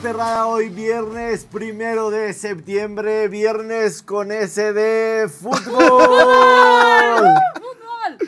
[0.00, 7.28] Bienvenidos a la perrada hoy, viernes primero de septiembre, viernes con ese de fútbol.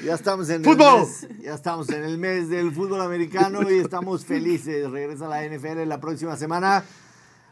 [0.05, 0.95] Ya estamos en ¡Fútbol!
[0.95, 4.91] el mes, ya estamos en el mes del fútbol americano y estamos felices.
[4.91, 6.85] Regresa la NFL la próxima semana.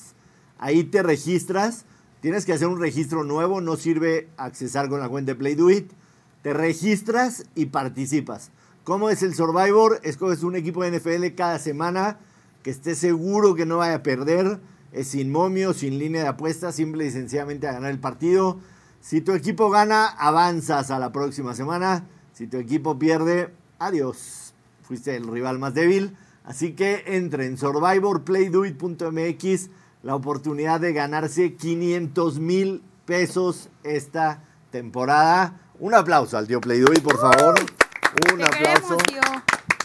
[0.58, 1.86] Ahí te registras.
[2.20, 3.62] Tienes que hacer un registro nuevo.
[3.62, 6.01] No sirve accesar con la cuenta de PlayDoIt.
[6.42, 8.52] Te registras y participas.
[8.84, 10.00] ¿Cómo es el Survivor?
[10.04, 12.18] Escoges un equipo de NFL cada semana
[12.64, 14.60] que esté seguro que no vaya a perder.
[14.92, 18.60] Es sin momio, sin línea de apuestas, simple y sencillamente a ganar el partido.
[19.02, 22.06] Si tu equipo gana, avanzas a la próxima semana.
[22.34, 24.54] Si tu equipo pierde, adiós.
[24.82, 26.16] Fuiste el rival más débil.
[26.44, 29.70] Así que entre en survivorplaydoit.mx
[30.04, 35.60] la oportunidad de ganarse 500 mil pesos esta temporada.
[35.82, 37.56] Un aplauso al tío Playdoit, por favor.
[37.60, 38.98] Un Te aplauso.
[38.98, 39.22] queremos, tío.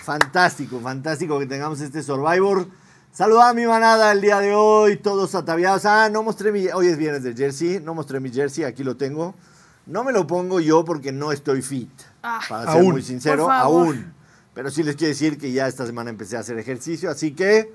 [0.04, 2.68] Fantástico, fantástico que tengamos este Survivor.
[3.12, 5.86] Saluda a mi manada el día de hoy, todos ataviados.
[5.86, 6.66] Ah, no mostré mi.
[6.68, 9.34] Hoy es viernes de jersey, no mostré mi jersey, aquí lo tengo.
[9.86, 11.90] No me lo pongo yo porque no estoy fit.
[12.22, 12.40] Ah.
[12.46, 12.92] para ser Aún.
[12.92, 14.12] muy sincero, aún.
[14.52, 17.72] Pero sí les quiero decir que ya esta semana empecé a hacer ejercicio, así que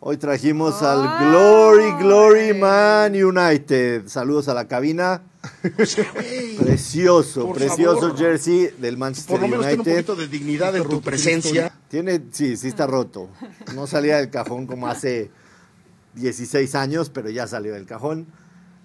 [0.00, 1.26] hoy trajimos al Ay.
[1.28, 4.08] Glory, Glory Man United.
[4.08, 5.22] Saludos a la cabina.
[6.58, 8.18] Precioso, Por precioso favor.
[8.18, 10.06] jersey del Manchester Por lo menos tiene un United.
[10.06, 11.72] poquito de dignidad en tu presencia.
[11.88, 13.28] Tiene, sí, sí está roto.
[13.74, 15.30] No salía del cajón como hace
[16.14, 18.26] 16 años, pero ya salió del cajón.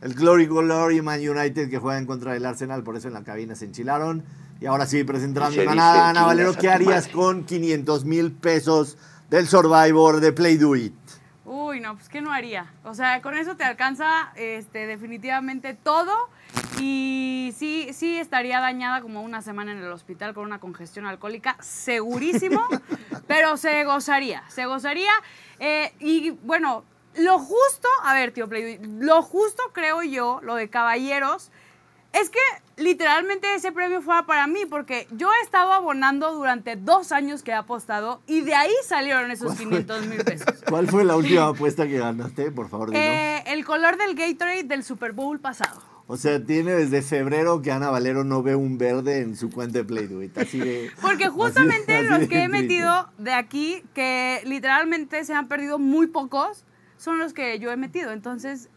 [0.01, 3.23] El Glory Glory Man United que juega en contra del Arsenal, por eso en la
[3.23, 4.23] cabina se enchilaron.
[4.61, 8.31] Y ahora sí, presentar a Y mi manada, Ana Valero, ¿qué harías con 500 mil
[8.31, 8.97] pesos
[9.29, 10.93] del Survivor de Play Do It?
[11.45, 12.71] Uy, no, pues ¿qué no haría?
[12.83, 16.11] O sea, con eso te alcanza este, definitivamente todo
[16.79, 21.57] y sí, sí estaría dañada como una semana en el hospital con una congestión alcohólica,
[21.61, 22.61] segurísimo,
[23.27, 25.11] pero se gozaría, se gozaría.
[25.59, 26.83] eh, y bueno,
[27.15, 31.51] lo justo, a ver, tío Play, lo justo creo yo, lo de caballeros,
[32.13, 32.39] es que
[32.77, 37.51] literalmente ese premio fuera para mí, porque yo he estado abonando durante dos años que
[37.51, 40.55] he apostado y de ahí salieron esos 500 mil pesos.
[40.69, 42.51] ¿Cuál fue la última apuesta que ganaste?
[42.51, 42.89] Por favor.
[42.93, 45.81] Eh, el color del Gatorade del Super Bowl pasado.
[46.11, 49.77] O sea, tiene desde febrero que Ana Valero no ve un verde en su cuenta
[49.77, 50.35] de Play Do It.
[50.39, 50.89] Así de.
[51.03, 56.07] Porque justamente así los que he metido de aquí, que literalmente se han perdido muy
[56.07, 56.65] pocos,
[56.97, 58.11] son los que yo he metido.
[58.11, 58.69] Entonces,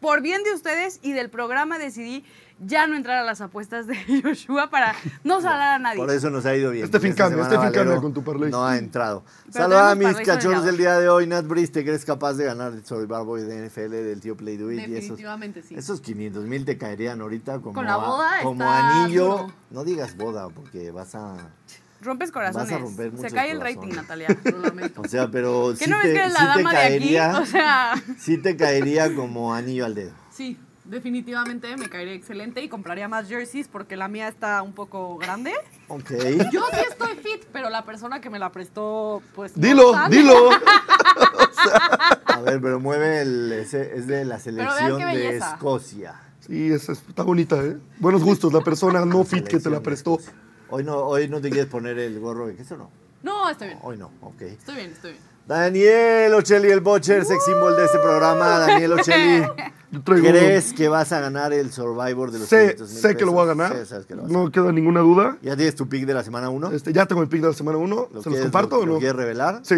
[0.00, 2.24] por bien de ustedes y del programa decidí
[2.60, 5.98] ya no entrar a las apuestas de Joshua para no salar a nadie.
[5.98, 6.84] Por eso nos ha ido bien.
[6.84, 8.50] Este porque fin esta cambia, semana este fin cambia Valero con tu parlay.
[8.50, 9.24] No ha entrado.
[9.50, 11.26] Saluda a mis cachorros del día de hoy.
[11.26, 14.72] Nat Brice, ¿te crees capaz de ganar el Survivor de NFL del tío Play Do
[14.72, 14.78] It?
[14.80, 15.74] Y esos, Definitivamente sí.
[15.76, 19.24] esos 500 mil te caerían ahorita como, Con la a- boda como está anillo.
[19.24, 19.52] duro.
[19.70, 21.36] No digas boda porque vas a...
[22.00, 22.70] Rompes corazones.
[22.70, 24.28] Vas a romper se cae el rating, Natalia.
[24.44, 25.00] Lo lamento.
[25.04, 26.78] O sea, pero ¿Qué sí no ves te, que eres sí la te dama de
[26.78, 26.88] aquí?
[26.98, 30.12] caería, O sea, sí te caería como anillo al dedo.
[30.30, 30.56] Sí,
[30.88, 35.52] definitivamente me caería excelente y compraría más jerseys porque la mía está un poco grande.
[35.88, 36.10] Ok.
[36.52, 39.56] Yo sí estoy fit, pero la persona que me la prestó, pues.
[39.56, 40.50] no Dilo, dilo.
[42.26, 43.52] A ver, pero mueve el...
[43.52, 45.36] ese- es de la selección qué de.
[45.36, 46.14] Escocia.
[46.40, 47.76] Sí, esa es- está bonita, ¿eh?
[47.98, 50.18] Buenos gustos, la persona no fit que te la prestó.
[50.70, 52.90] Hoy no, hoy no te quieres poner el gorro de queso, ¿no?
[53.22, 53.80] No, estoy bien.
[53.82, 54.42] Hoy no, ok.
[54.42, 55.24] Estoy bien, estoy bien.
[55.48, 58.58] Daniel Ocelli, el Butcher, sex symbol de este programa.
[58.58, 59.42] Daniel Ocelli,
[59.90, 63.16] Yo traigo ¿crees que vas a ganar el Survivor de los Sé, 500 mil sé
[63.16, 63.72] que lo voy a ganar.
[63.74, 65.38] Sí, sabes que lo vas a No queda ninguna duda.
[65.40, 66.70] ¿Ya tienes tu pick de la semana 1?
[66.72, 68.08] Este, ya tengo el pick de la semana 1.
[68.22, 68.92] ¿Se los comparto lo, o no?
[68.92, 69.60] ¿Lo quieres revelar?
[69.62, 69.76] Sí,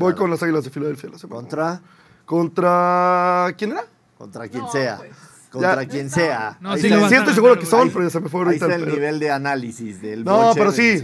[0.00, 1.40] voy con las Águilas de Filadelfia la semana.
[1.40, 1.80] ¿Contra?
[2.24, 3.54] Contra.
[3.56, 3.84] ¿Quién era?
[4.18, 4.96] Contra quien No, sea.
[4.98, 5.10] pues.
[5.50, 5.88] Contra Ya.
[5.88, 6.58] quien sea.
[6.60, 8.64] No, Ahí sí lo Siento seguro que son, pero ya se me fue Ahí ahorita.
[8.66, 11.00] está el pero- nivel de análisis del No, pero sí.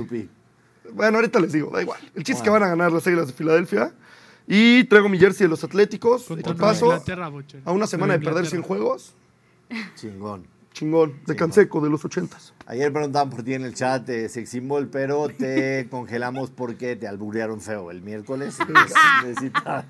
[0.92, 2.00] Bueno, ahorita les digo, da igual.
[2.16, 3.92] El chiste es que van a ganar las Águilas de Filadelfia.
[4.50, 6.24] Y traigo mi jersey de los Atléticos.
[6.24, 6.90] Contra paso,
[7.64, 8.66] a una semana de perder 100 Inglaterra.
[8.66, 9.14] juegos.
[9.94, 10.46] Chingón.
[10.72, 12.52] Chingón, de Canseco, de los 80s.
[12.66, 17.06] Ayer preguntaban por ti en el chat de Sex Symbol, pero te congelamos porque te
[17.06, 18.56] alburearon feo el miércoles.
[19.22, 19.84] Necesitas,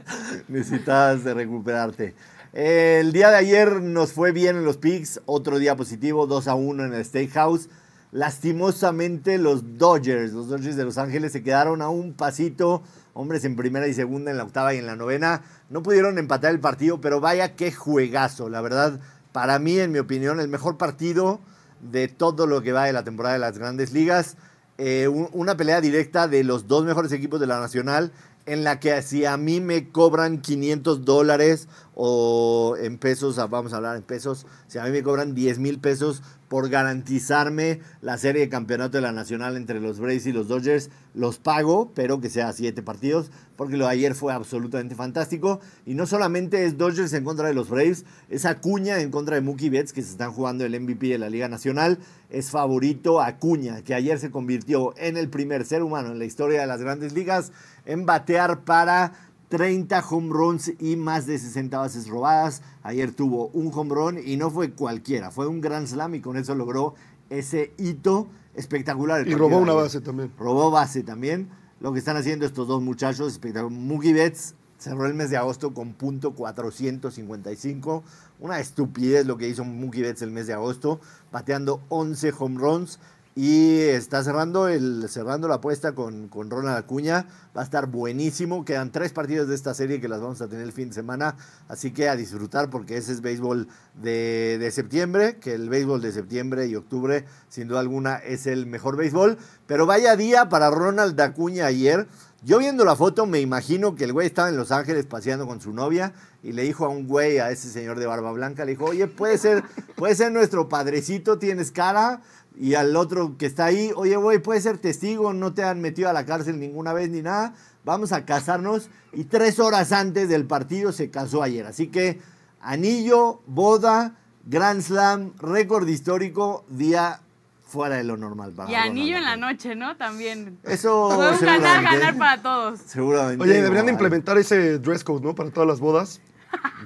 [0.49, 2.15] necesitas de recuperarte.
[2.53, 6.55] El día de ayer nos fue bien en los picks, otro día positivo, 2 a
[6.57, 7.69] 1 en el Steakhouse.
[8.11, 12.83] Lastimosamente los Dodgers, los Dodgers de Los Ángeles se quedaron a un pasito,
[13.19, 15.43] hombres en primera y segunda, en la octava y en la novena.
[15.71, 18.49] No pudieron empatar el partido, pero vaya qué juegazo.
[18.49, 19.01] La verdad,
[19.33, 21.41] para mí, en mi opinión, el mejor partido
[21.81, 24.37] de todo lo que va de la temporada de las grandes ligas.
[24.79, 28.13] Eh, un- una pelea directa de los dos mejores equipos de la Nacional
[28.47, 31.67] en la que si a mí me cobran 500 dólares
[31.97, 35.81] o en pesos, vamos a hablar en pesos, si a mí me cobran 10 mil
[35.81, 40.49] pesos por garantizarme la serie de campeonato de la Nacional entre los Braves y los
[40.49, 45.61] Dodgers, los pago, pero que sea siete partidos, porque lo de ayer fue absolutamente fantástico.
[45.85, 49.43] Y no solamente es Dodgers en contra de los Braves, es Acuña en contra de
[49.43, 51.99] Mookie Betts, que se están jugando el MVP de la Liga Nacional.
[52.31, 56.61] Es favorito Acuña, que ayer se convirtió en el primer ser humano en la historia
[56.61, 57.53] de las grandes ligas
[57.85, 59.13] en batear para
[59.49, 62.63] 30 home runs y más de 60 bases robadas.
[62.83, 66.37] Ayer tuvo un home run y no fue cualquiera, fue un grand slam y con
[66.37, 66.95] eso logró
[67.31, 69.27] ese hito espectacular.
[69.27, 70.33] Y robó una base también.
[70.39, 71.49] Robó base también.
[71.81, 73.71] Lo que están haciendo estos dos muchachos, espectacular.
[73.71, 78.03] Mookie Betts cerró el mes de agosto con punto 455.
[78.41, 81.01] Una estupidez lo que hizo Mookie Betts el mes de agosto,
[81.33, 82.99] bateando 11 home runs.
[83.41, 87.25] Y está cerrando, el, cerrando la apuesta con, con Ronald Acuña.
[87.57, 88.65] Va a estar buenísimo.
[88.65, 91.37] Quedan tres partidos de esta serie que las vamos a tener el fin de semana.
[91.69, 95.37] Así que a disfrutar porque ese es béisbol de, de septiembre.
[95.37, 99.39] Que el béisbol de septiembre y octubre, sin duda alguna, es el mejor béisbol.
[99.69, 102.09] Pero vaya día para Ronald Acuña ayer.
[102.43, 105.61] Yo viendo la foto me imagino que el güey estaba en Los Ángeles paseando con
[105.61, 108.73] su novia y le dijo a un güey, a ese señor de barba blanca, le
[108.73, 109.65] dijo, oye, puede ser,
[109.97, 112.21] puede ser nuestro padrecito, tienes cara.
[112.61, 116.09] Y al otro que está ahí, oye, güey, puede ser testigo, no te han metido
[116.09, 117.55] a la cárcel ninguna vez ni nada.
[117.85, 118.91] Vamos a casarnos.
[119.13, 121.67] Y tres horas antes del partido se casó ayer.
[121.67, 122.19] Así que
[122.61, 127.21] anillo, boda, Grand Slam, récord histórico, día
[127.65, 128.53] fuera de lo normal.
[128.53, 129.97] para Y anillo en la noche, ¿no?
[129.97, 130.59] También.
[130.65, 132.81] Eso Fue un ganar, ganar para todos.
[132.87, 133.45] Seguramente.
[133.45, 135.35] Oye, deberían de implementar ese dress code, ¿no?
[135.35, 136.21] Para todas las bodas.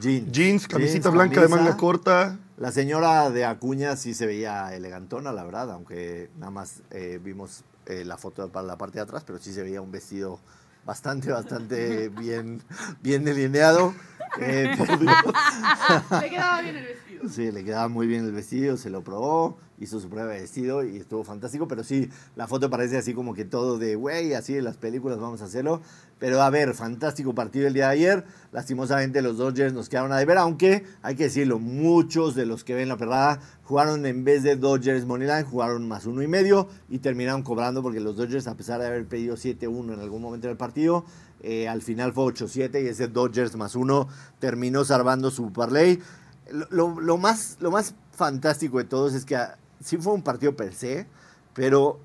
[0.01, 0.33] Jeans.
[0.33, 2.39] Jeans, camisita Jeans, blanca de manga corta.
[2.63, 7.65] La señora de Acuña sí se veía elegantona, la verdad, aunque nada más eh, vimos
[7.87, 10.39] eh, la foto para la parte de atrás, pero sí se veía un vestido
[10.85, 12.63] bastante, bastante bien,
[13.01, 13.93] bien delineado.
[14.39, 17.02] Eh, Le quedaba bien el vestido.
[17.31, 20.85] Sí, le quedaba muy bien el vestido, se lo probó, hizo su prueba de vestido
[20.85, 24.57] y estuvo fantástico, pero sí, la foto parece así como que todo de, güey, así
[24.57, 25.81] en las películas vamos a hacerlo.
[26.19, 28.25] Pero a ver, fantástico partido el día de ayer.
[28.51, 32.75] Lastimosamente los Dodgers nos quedaron a deber, aunque hay que decirlo, muchos de los que
[32.75, 36.99] ven la perrada jugaron en vez de Dodgers Moneyline, jugaron más uno y medio y
[36.99, 40.57] terminaron cobrando porque los Dodgers, a pesar de haber pedido 7-1 en algún momento del
[40.57, 41.05] partido,
[41.41, 44.09] eh, al final fue 8-7 y ese Dodgers más uno
[44.39, 46.01] terminó salvando su parlay.
[46.51, 50.55] Lo, lo- más, lo más fantástico de todos es que ah, sí fue un partido
[50.57, 51.07] per se,
[51.55, 52.01] pero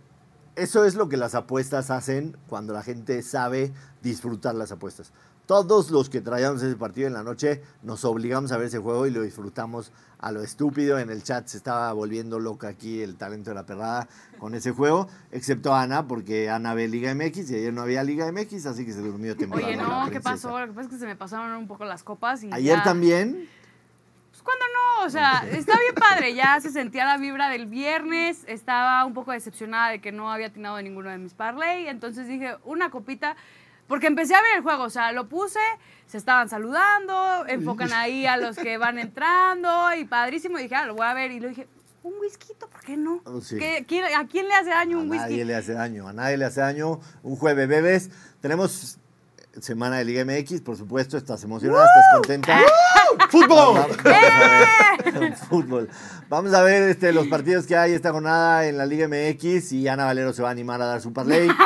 [0.55, 5.11] eso es lo que las apuestas hacen cuando la gente sabe disfrutar las apuestas.
[5.47, 9.07] Todos los que traíamos ese partido en la noche nos obligamos a ver ese juego
[9.07, 10.99] y lo disfrutamos a lo estúpido.
[10.99, 14.71] En el chat se estaba volviendo loca aquí el talento de la perrada con ese
[14.71, 18.85] juego, excepto Ana, porque Ana ve Liga MX y ayer no había Liga MX, así
[18.85, 19.65] que se durmió temprano.
[19.67, 20.59] Oye, no, ¿qué pasó?
[20.59, 22.83] Lo que pasa es que se me pasaron un poco las copas y Ayer ya-
[22.83, 23.47] también.
[24.47, 29.04] Cuando no, o sea, está bien padre, ya se sentía la vibra del viernes, estaba
[29.04, 32.56] un poco decepcionada de que no había atinado de ninguno de mis parlay, entonces dije,
[32.63, 33.35] una copita,
[33.89, 35.59] porque empecé a ver el juego, o sea, lo puse,
[36.06, 40.85] se estaban saludando, enfocan ahí a los que van entrando y padrísimo, y dije, ah,
[40.85, 41.68] lo voy a ver, y lo dije,
[42.04, 43.21] un whisky, ¿por qué no?
[43.25, 43.57] Oh, sí.
[43.57, 45.23] ¿Qué- quién- ¿A quién le hace daño A un whisky?
[45.30, 47.01] nadie le hace daño, a nadie le hace daño.
[47.21, 48.09] Un jueves bebés.
[48.39, 48.97] Tenemos
[49.61, 51.18] semana de Liga MX, por supuesto.
[51.18, 52.59] Estás emocionada, estás contenta.
[53.30, 53.76] ¡Fútbol!
[53.76, 54.09] Vamos, a
[55.04, 55.35] ver.
[55.49, 55.90] Fútbol.
[56.30, 59.87] Vamos a ver este, los partidos que hay esta jornada en la Liga MX y
[59.87, 61.49] Ana Valero se va a animar a dar su parlay.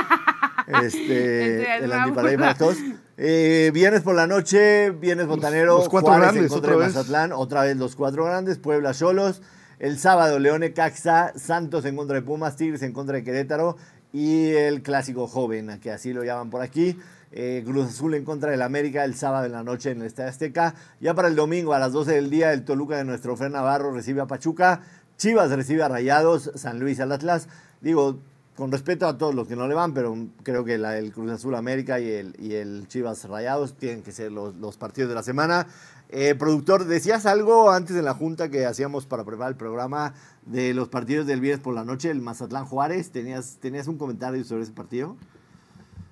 [0.83, 2.37] Este, el burla.
[2.37, 2.77] para todos.
[3.17, 6.87] Eh, viernes por la noche, viernes botanero, los cuatro Juárez en grandes, contra otra de
[6.87, 6.95] vez.
[6.95, 9.41] Mazatlán, otra vez los cuatro grandes, Puebla Cholos.
[9.79, 13.75] El sábado, Leone Caxa, Santos en contra de Pumas, Tigres en contra de Querétaro
[14.13, 16.97] y el clásico joven, que así lo llaman por aquí.
[17.33, 20.29] Eh, Cruz Azul en contra del América el sábado en la noche en el Estadio
[20.29, 20.75] Azteca.
[20.99, 23.91] Ya para el domingo a las 12 del día, el Toluca de nuestro Fer Navarro
[23.93, 24.81] recibe a Pachuca.
[25.17, 27.47] Chivas recibe a Rayados, San Luis al Atlas.
[27.79, 28.17] Digo,
[28.55, 31.31] con respeto a todos los que no le van, pero creo que la- el Cruz
[31.31, 35.15] Azul América y el, y el Chivas Rayados tienen que ser los, los partidos de
[35.15, 35.67] la semana.
[36.09, 40.13] Eh, productor, decías algo antes de la junta que hacíamos para preparar el programa
[40.45, 43.11] de los partidos del viernes por la noche, el Mazatlán Juárez.
[43.11, 45.15] ¿Tenías, ¿Tenías un comentario sobre ese partido?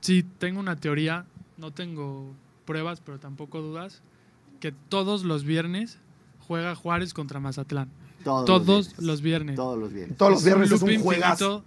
[0.01, 1.25] Sí, tengo una teoría,
[1.57, 2.31] no tengo
[2.65, 4.01] pruebas, pero tampoco dudas,
[4.59, 5.97] que todos los viernes
[6.47, 7.89] juega Juárez contra Mazatlán.
[8.23, 9.55] Todos, todos los los viernes.
[9.55, 10.17] Todos los viernes.
[10.17, 11.63] Todos los viernes es un juegazo.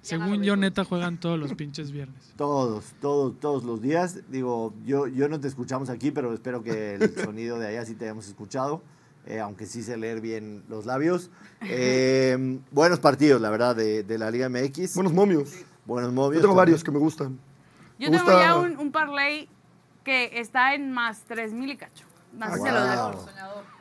[0.00, 2.32] Según yo, neta, juegan todos los pinches viernes.
[2.36, 4.20] Todos, todos, todos los días.
[4.30, 7.94] Digo, yo, yo no te escuchamos aquí, pero espero que el sonido de allá sí
[7.94, 8.80] te hayamos escuchado.
[9.26, 11.30] eh, aunque sí sé leer bien los labios.
[11.62, 14.94] Eh, buenos partidos, la verdad, de, de la Liga MX.
[14.94, 15.50] Buenos momios.
[15.88, 17.38] Buenos Yo tengo varios que me gustan.
[17.98, 19.48] Yo Me tengo gusta- ya un, un parlay
[20.04, 22.04] que está en más 3.000 y cacho.
[22.38, 23.24] Se dejo.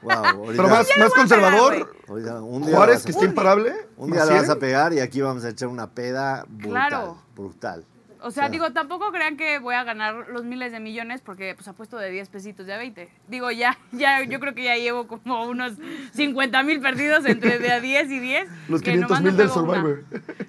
[0.02, 0.48] Wow.
[0.48, 3.74] Pero más, más conservador, un día Juárez, que está imparable.
[3.98, 4.58] Un día más lo vas 100.
[4.58, 6.70] a pegar y aquí vamos a echar una peda brutal.
[6.90, 7.18] Claro.
[7.36, 7.86] Brutal.
[8.22, 11.68] O sea, digo, tampoco crean que voy a ganar los miles de millones porque pues
[11.68, 13.10] apuesto de 10 pesitos de a 20.
[13.28, 15.74] Digo, ya, ya, yo creo que ya llevo como unos
[16.14, 18.50] 50 mil perdidos entre de a 10 y 10.
[18.70, 19.74] Los que 500 nomás mil no del pego una.
[19.82, 20.04] Survivor.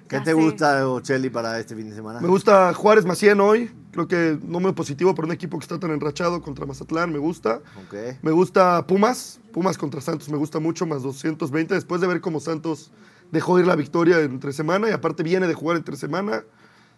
[0.07, 0.33] ¿Qué Ya te sé.
[0.33, 2.19] gusta, Ochelli, para este fin de semana?
[2.19, 3.71] Me gusta Juárez más 100 hoy.
[3.91, 7.11] Creo que número positivo para un equipo que está tan enrachado contra Mazatlán.
[7.11, 7.61] Me gusta.
[7.85, 7.95] Ok.
[8.21, 9.39] Me gusta Pumas.
[9.51, 11.73] Pumas contra Santos me gusta mucho, más 220.
[11.73, 12.91] Después de ver cómo Santos
[13.31, 16.43] dejó ir la victoria entre semana y aparte viene de jugar entre semana.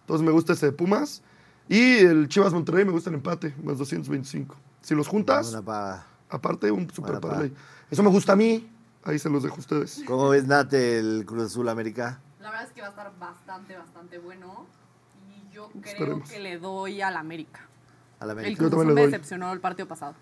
[0.02, 1.22] Entonces me gusta ese de Pumas.
[1.68, 4.56] Y el Chivas Monterrey me gusta el empate, más 225.
[4.82, 6.06] Si los juntas, Una paga.
[6.28, 7.52] aparte un super parlay.
[7.90, 8.68] Eso me gusta a mí.
[9.04, 10.02] Ahí se los dejo a ustedes.
[10.06, 12.20] ¿Cómo ves, Nate, el Cruz Azul América?
[12.40, 14.66] La verdad es que va a estar bastante, bastante bueno.
[15.30, 16.30] Y yo creo Esperemos.
[16.30, 17.60] que le doy al América.
[18.20, 18.62] Al El América.
[18.62, 19.10] Yo Cruz Azul me doy.
[19.10, 20.14] decepcionó el partido pasado.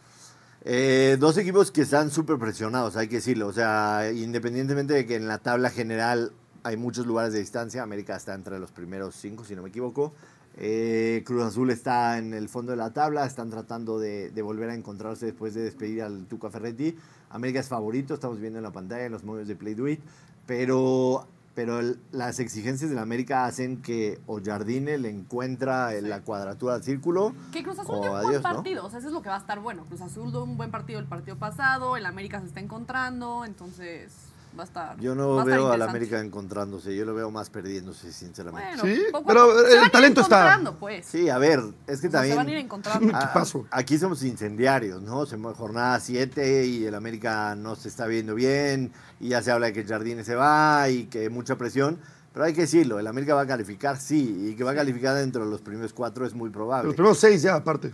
[0.63, 3.47] Eh, dos equipos que están súper presionados, hay que decirlo.
[3.49, 8.17] O sea, independientemente de que en la tabla general hay muchos lugares de distancia, América
[8.17, 10.12] está entre los primeros cinco, si no me equivoco.
[10.57, 14.69] Eh, Cruz Azul está en el fondo de la tabla, están tratando de, de volver
[14.71, 16.97] a encontrarse después de despedir al Tuca Ferretti.
[17.31, 20.00] América es favorito, estamos viendo en la pantalla en los medios de Play Do It,
[20.47, 26.11] pero, pero el- las exigencias de la América hacen que o Jardine le encuentra en
[26.11, 27.33] la cuadratura del círculo.
[27.52, 28.43] Que Cruz Azul dio un buen ¿no?
[28.43, 28.85] partido.
[28.87, 29.85] O sea, eso es lo que va a estar bueno.
[29.85, 31.97] Cruz Azul dio un buen partido el partido pasado.
[31.97, 33.45] El América se está encontrando.
[33.45, 34.11] Entonces
[34.59, 35.00] va a estar.
[35.00, 35.85] Yo no veo a la.
[35.87, 38.76] América encontrándose, yo lo veo más perdiéndose, sinceramente.
[38.80, 39.59] Bueno, Sí, poco pero.
[39.61, 40.37] Se el van a ir talento está.
[40.40, 41.07] encontrando, Pues.
[41.07, 42.33] Sí, a ver, es que O sea, también...
[42.35, 43.16] Se van a ir encontrando.
[43.16, 45.26] a- aquí somos incendiarios, ¿no?
[45.26, 49.66] Se jornada 7 y el América no se está viendo bien y ya se habla
[49.66, 51.99] de que Jardine se va y que mucha presión.
[52.33, 55.16] Pero hay que decirlo, el América va a calificar, sí, y que va a calificar
[55.16, 56.87] dentro de los primeros cuatro es muy probable.
[56.87, 57.90] Los primeros seis ya, aparte.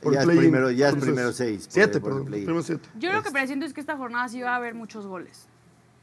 [0.00, 2.88] Por Ya es primero- ya es primero seis, por- Siete, por el siete.
[2.98, 5.46] Yo lo que Es- presiento es que esta jornada sí va a haber muchos goles.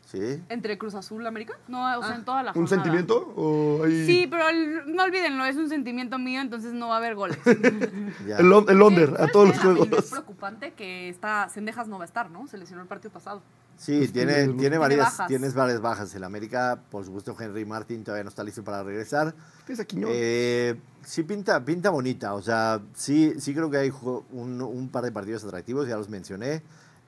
[0.09, 0.41] ¿Sí?
[0.47, 1.55] ¿Entre Cruz Azul y América?
[1.67, 2.75] No, o sea, en toda la ¿Un jornada.
[2.81, 3.33] sentimiento?
[3.35, 6.97] ¿O hay Sí, pero el- no olvídenlo, es un sentimiento mío, entonces no va a
[6.99, 7.37] haber goles.
[8.39, 10.05] El, on- el under a ¿Sabes todos los mí Es juegos?
[10.09, 12.47] preocupante que está, Sendejas no va a estar, ¿no?
[12.47, 13.41] Se lesionó el partido pasado.
[13.75, 15.27] Sí, Pues tiene, tiene- tiene, tiene varias, bajas.
[15.27, 16.15] tienes varias bajas.
[16.15, 19.35] El América, por supuesto, Henry Martin todavía no está listo para regresar.
[19.67, 20.09] Es a Quiñón.
[20.13, 23.91] Eh, sí pinta, pinta bonita, o sea, sí, sí creo que hay
[24.31, 26.63] un, un par de partidos atractivos, ya los mencioné.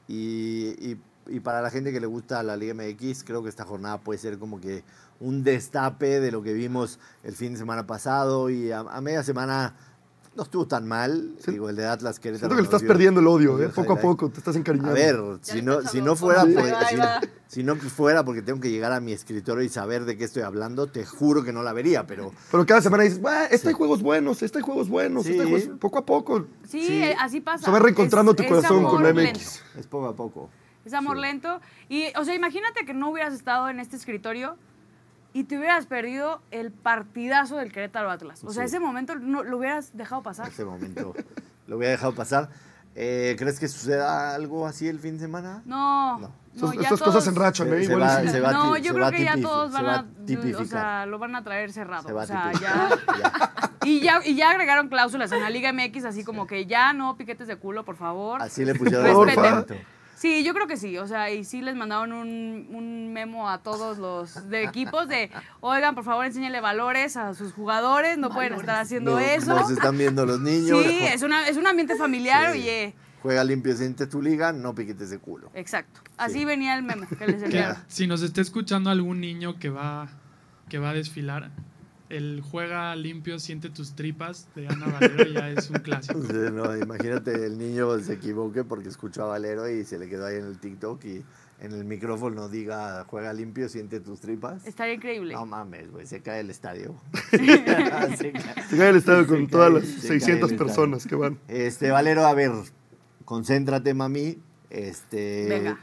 [0.07, 0.97] Y, y-
[1.31, 4.19] y para la gente que le gusta la Liga MX, creo que esta jornada puede
[4.19, 4.83] ser como que
[5.19, 9.23] un destape de lo que vimos el fin de semana pasado y a, a media
[9.23, 9.75] semana
[10.35, 11.35] no estuvo tan mal.
[11.43, 11.51] Sí.
[11.51, 12.39] Digo, el de Atlas Querétaro.
[12.49, 13.67] Siento que le estás dio- perdiendo el odio, ¿eh?
[13.69, 14.91] Poco a poco te estás encariñando.
[14.91, 16.45] A ver, si no, si no fuera
[17.47, 20.43] si, no fuera porque tengo que llegar a mi escritorio y saber de qué estoy
[20.43, 23.73] hablando, te juro que no la vería, pero Pero cada semana dices, "Buah, este hay
[23.73, 25.31] juegos buenos, este hay juegos buenos, Sí.
[25.31, 25.77] este hay juegos...
[25.79, 26.45] Poco a poco.
[26.67, 27.03] Sí, Sí.
[27.19, 27.65] así pasa.
[27.65, 29.39] Se va reencontrando Es- tu es corazón con la lento.
[29.39, 29.61] MX.
[29.79, 30.49] es poco a poco.
[30.89, 31.21] Es amor Sí.
[31.21, 31.61] lento.
[31.87, 34.57] Y, o sea, imagínate que no hubieras estado en este escritorio
[35.33, 38.43] y te hubieras perdido el partidazo del Querétaro Atlas.
[38.43, 38.67] O sea, Sí.
[38.75, 40.47] ese momento no, lo hubieras dejado pasar.
[40.49, 41.13] Ese momento
[41.67, 42.49] lo voy a dejar pasar.
[42.95, 45.61] Eh, ¿Crees que suceda algo así el fin de semana?
[45.65, 46.17] No.
[46.19, 46.73] No.
[46.73, 47.85] ya estas todos- cosas ¿eh?
[47.85, 48.27] Se va- sí.
[48.29, 50.25] se va no, yo se creo que ya todos se van va a, a o
[50.25, 50.65] tipificar.
[50.67, 52.05] sea, lo van a traer cerrado.
[52.07, 52.89] Se va a o sea, tipificar.
[53.21, 53.85] ya.
[53.85, 57.15] Y ya, y ya agregaron cláusulas en la Liga MX, así como que ya no
[57.15, 58.41] piquetes de culo, por favor.
[58.41, 59.85] Así le pusieron Respeten.
[60.19, 60.97] Sí, yo creo que sí.
[60.97, 65.31] O sea, y sí les mandaron un, un memo a todos los de equipos de,
[65.61, 69.55] oigan, por favor, enséñale valores a sus jugadores, no pueden estar haciendo Nos- eso.
[69.55, 70.83] Nos están viendo los niños.
[70.83, 72.59] Sí, es, una, es un ambiente familiar, Sí.
[72.59, 72.93] oye.
[73.21, 75.49] Juega limpio, siente tu liga, no piquetes de culo.
[75.53, 76.01] Exacto.
[76.17, 76.45] Así Sí.
[76.45, 77.77] venía el memo que les enviaron.
[77.87, 80.07] si nos está escuchando algún niño que va,
[80.69, 81.49] que va a desfilar,
[82.09, 86.19] el juega limpio, siente tus tripas de Ana Valero ya es un clásico.
[86.29, 90.25] Sí, no, imagínate el niño se equivoque porque escuchó a Valero y se le quedó
[90.25, 91.23] ahí en el TikTok y
[91.61, 94.65] en el micrófono diga juega limpio, siente tus tripas.
[94.65, 95.33] Estaría increíble.
[95.33, 96.95] No mames, güey, se cae el estadio.
[97.31, 98.17] Se cae.
[98.17, 101.39] Se cae el estadio con todas las se cae 600 el personas que van.
[101.47, 102.51] Este, Valero, a ver,
[103.25, 104.39] concéntrate, mami.
[104.69, 105.47] Este.
[105.47, 105.79] Venga.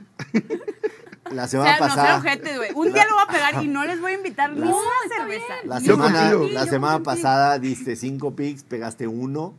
[1.32, 2.20] La O semana sea, no pasada.
[2.20, 2.70] ser ojete, güey.
[2.74, 4.74] Un día lo voy a pegar y no les voy a invitar ni una
[5.08, 5.54] cerveza.
[5.64, 9.54] La semana, la semana pasada diste cinco picks, pegaste uno.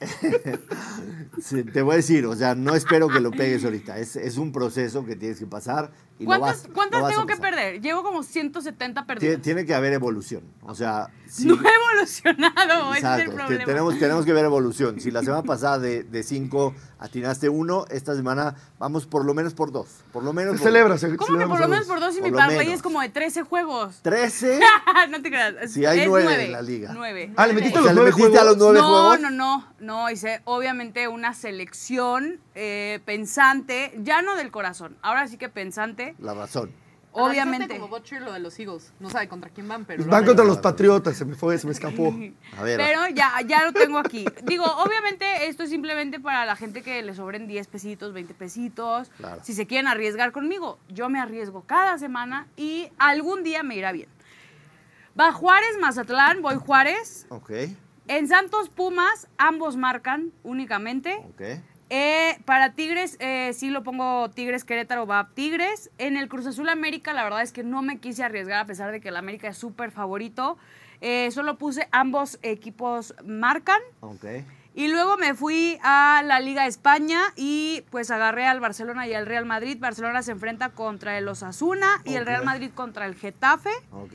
[1.42, 3.98] Sí, te voy a decir, o sea, no espero que lo pegues ahorita.
[3.98, 7.12] Es, es un proceso que tienes que pasar y lo ¿Cuántas, vas, cuántas lo vas
[7.12, 7.80] a tengo que perder?
[7.80, 9.42] Llevo como 170 Tie- perdidas.
[9.42, 10.42] Tiene que haber evolución.
[10.62, 13.64] O sea, si- No he evolucionado, ese es el Exacto, problema.
[13.64, 15.00] tenemos, tenemos que ver evolución.
[15.00, 19.72] Si la semana pasada de 5 atinaste uno, esta semana vamos por lo menos por
[19.72, 19.88] dos.
[20.12, 22.18] Por lo menos Se por celebra, se ¿Cómo que por lo menos por dos y
[22.18, 24.00] Por mi lo parlay es como de 13 juegos?
[24.02, 24.60] 13.
[25.10, 25.70] no te creas.
[25.72, 26.90] Sí, hay es nueve nueve, en la liga.
[26.94, 27.32] Nueve.
[27.36, 28.72] Ah, ¿le metiste O los sea, le nueve metiste a los juegos?
[28.74, 29.20] nueve no, juegos.
[29.20, 35.38] no, no, no, hice obviamente una selección eh, pensante, ya no del corazón, ahora sí
[35.38, 36.70] que pensante, La razón.
[37.12, 37.78] obviamente.
[37.78, 38.92] como Butcher lo de los Eagles.
[38.98, 40.04] No sabe contra quién van, pero.
[40.04, 42.12] Lo van contra los Patriotas, se me fue, se me escapó.
[42.58, 42.76] A ver.
[42.76, 44.24] Pero ya, ya lo tengo aquí.
[44.42, 49.10] Digo, obviamente esto es simplemente para la gente que le sobren 10 pesitos, 20 pesitos.
[49.16, 49.40] Claro.
[49.44, 53.92] Si se quieren arriesgar conmigo, yo me arriesgo cada semana y algún día me irá
[53.92, 54.08] bien.
[55.18, 57.26] Va Juárez, Mazatlán, voy Juárez.
[57.28, 57.52] Ok,
[58.06, 61.16] En Santos, Pumas, ambos marcan únicamente.
[61.30, 61.42] ok.
[61.90, 65.90] Eh, para Tigres, eh, sí lo pongo Tigres Querétaro, va Tigres.
[65.98, 68.90] En el Cruz Azul América, la verdad es que no me quise arriesgar a pesar
[68.90, 70.56] de que el América es súper favorito.
[71.00, 73.80] Eh, solo puse ambos equipos marcan.
[74.00, 74.24] Ok.
[74.74, 79.14] Y luego me fui a la Liga de España y pues agarré al Barcelona y
[79.14, 79.76] al Real Madrid.
[79.78, 82.26] Barcelona se enfrenta contra el Osasuna y el.
[82.26, 83.70] Real Madrid contra el Getafe.
[83.92, 84.14] Ok.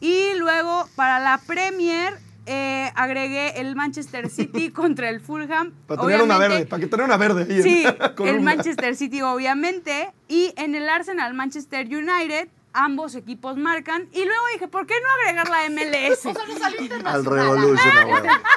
[0.00, 2.14] Y luego para la Premier
[2.46, 5.72] eh, agregué el Manchester City contra el Fulham.
[5.86, 7.62] Para tener una Obviamente- verde, para que tener una verde ahí.
[7.62, 7.84] Sí,
[8.24, 8.40] el.
[8.46, 10.12] Manchester City obviamente.
[10.28, 14.08] Y en el Arsenal Manchester United, ambos equipos marcan.
[14.12, 16.18] Y luego dije, ¿por qué no agregar la MLS?
[16.26, 17.24] O sea, no salió Al.
[17.24, 17.94] Revolution,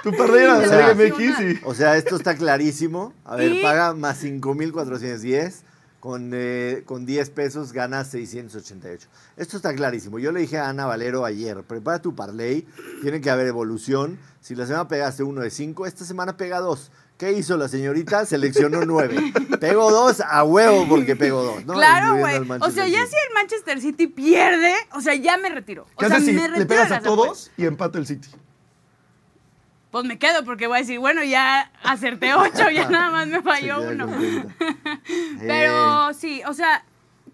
[0.03, 1.59] de O la sea, Liga MX y...
[1.63, 3.13] O sea, esto está clarísimo.
[3.25, 5.63] A ver, Y- paga más 5,410.
[5.99, 9.09] Con, eh, con 10 pesos ganas 688.
[9.35, 10.17] Esto está clarísimo.
[10.17, 12.65] Yo le dije a Ana Valero ayer, prepara tu parlay,
[13.01, 14.17] tiene que haber evolución.
[14.39, 16.91] Si la semana pegaste uno de 5, esta semana pega 2.
[17.17, 18.25] ¿Qué hizo la señorita?
[18.25, 19.33] Seleccionó 9.
[19.59, 21.65] Pego 2 a huevo porque pego 2.
[21.65, 21.73] ¿no?
[21.73, 22.37] claro, güey.
[22.61, 25.85] O sea, ya si el Manchester City pierde, o sea, ya me retiro.
[25.95, 27.51] O ¿Qué sea, si me retiro le pegas a todos apuestas.
[27.57, 28.29] y empata el City?
[29.91, 33.41] Pues me quedo porque voy a decir, bueno, ya acerté 8, ya nada más me
[33.41, 34.07] falló uno.
[34.21, 34.45] Eh,
[35.39, 36.85] Pero sí, o sea,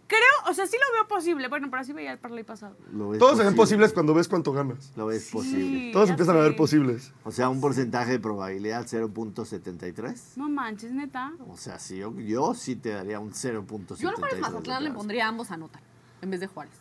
[0.07, 1.49] creo, o sea, sí lo veo posible.
[1.49, 2.77] Bueno, pero así veía el parlay pasado.
[2.93, 3.57] lo ves Todos se ven posible.
[3.57, 4.93] posibles cuando ves cuánto ganas.
[4.95, 5.57] Lo ves posible.
[5.65, 6.47] Sí, Todos ya empiezan a sé.
[6.47, 7.11] ver posibles.
[7.25, 10.37] O sea, un porcentaje de probabilidad 0.73.
[10.37, 11.33] No manches, neta.
[11.49, 13.97] O sea, sí, yo, yo sí te daría un 0.73.
[13.97, 15.81] Yo al Juárez Mazatlán le pondría ambos anotan
[16.21, 16.73] en vez de Juárez.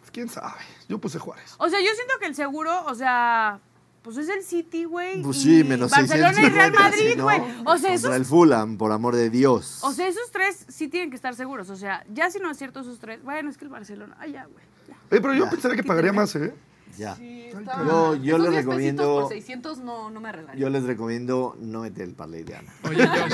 [0.00, 0.60] Pues, ¿Quién sabe?
[0.88, 1.54] Yo puse Juárez.
[1.58, 3.58] O sea, yo siento que el seguro, o sea,
[4.02, 5.22] pues es el City, güey.
[5.22, 7.24] Pues sí, menos Barcelona y Real 650, Madrid, sí, ¿no?
[7.24, 7.40] güey.
[7.66, 9.78] O sea, esos, el Fulham, por amor de Dios.
[9.82, 11.70] o sea, esos tres sí tienen que estar seguros.
[11.70, 14.32] O sea, ya si no es cierto esos tres, bueno, es que el Barcelona, ay,
[14.32, 14.64] ya, güey.
[15.10, 15.50] Eh, pero yo Ya.
[15.50, 16.54] pensaría que pagaría más, ¿eh?
[16.98, 17.12] ya.
[17.12, 20.60] está- Yo- les 10 recomiendo- Por 600 no, no me arriesgaría.
[20.60, 22.72] Yo les recomiendo no meter el parlay de Ana.
[22.88, 23.32] Oye, Josh.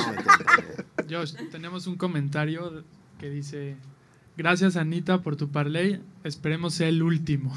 [1.11, 2.85] Josh, tenemos un comentario
[3.19, 3.77] que dice:
[4.39, 6.01] Gracias, Anita, por tu parlay.
[6.23, 7.53] Esperemos sea el último.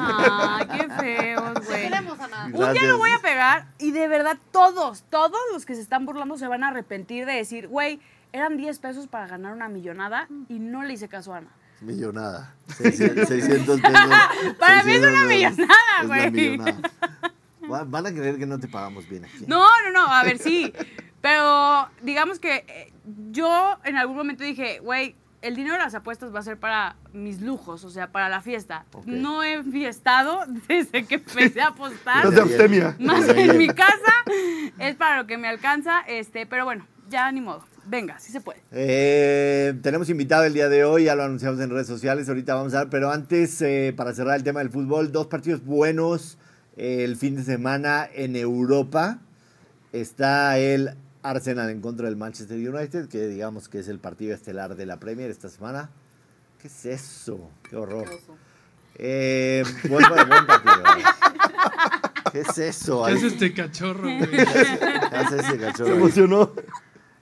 [0.00, 1.82] Ay, qué feos, güey.
[1.82, 2.46] Queremos a nada.
[2.46, 6.06] Un día lo voy a pegar y de verdad todos, todos los que se están
[6.06, 8.00] burlando se van a arrepentir de decir, güey,
[8.32, 11.50] eran 10 pesos para ganar una millonada y no le hice caso a Ana.
[11.82, 12.54] Millonada.
[12.78, 13.92] 600, 600 pesos.
[14.58, 16.30] Para mí es 600 una millonada, güey.
[16.30, 16.90] millonada.
[17.84, 19.44] Van a creer que no te pagamos bien aquí.
[19.46, 20.72] No, no, no, a ver, sí.
[21.20, 22.92] Pero digamos que eh,
[23.30, 26.96] yo en algún momento dije, güey, el dinero de las apuestas va a ser para
[27.12, 28.86] mis lujos, o sea, para la fiesta.
[29.04, 32.18] No he fiestado desde que empecé a apostar.
[32.18, 32.96] Estás de abstemia.
[33.00, 34.12] Más en mi casa
[34.78, 37.64] es para lo que me alcanza, este, pero bueno, ya ni modo.
[37.84, 38.62] Venga, sí se puede.
[38.70, 42.74] Eh, tenemos invitado el día de hoy, ya lo anunciamos en redes sociales, ahorita vamos
[42.74, 46.38] a ver, pero antes, eh, para cerrar el tema del fútbol, dos partidos buenos
[46.76, 49.18] eh, el fin de semana en Europa.
[49.92, 54.74] Está el Arsenal en contra del Manchester United, que digamos que es el partido estelar
[54.76, 55.90] de la Premier esta semana.
[56.60, 57.50] ¿Qué es eso?
[57.68, 58.08] Qué horror.
[58.96, 60.82] Eh, buen, buen partido.
[62.32, 63.04] ¿Qué es eso?
[63.06, 64.30] ¿Qué es este cachorro, güey?
[64.30, 66.52] ¿Qué hace ese cachorro Se emocionó.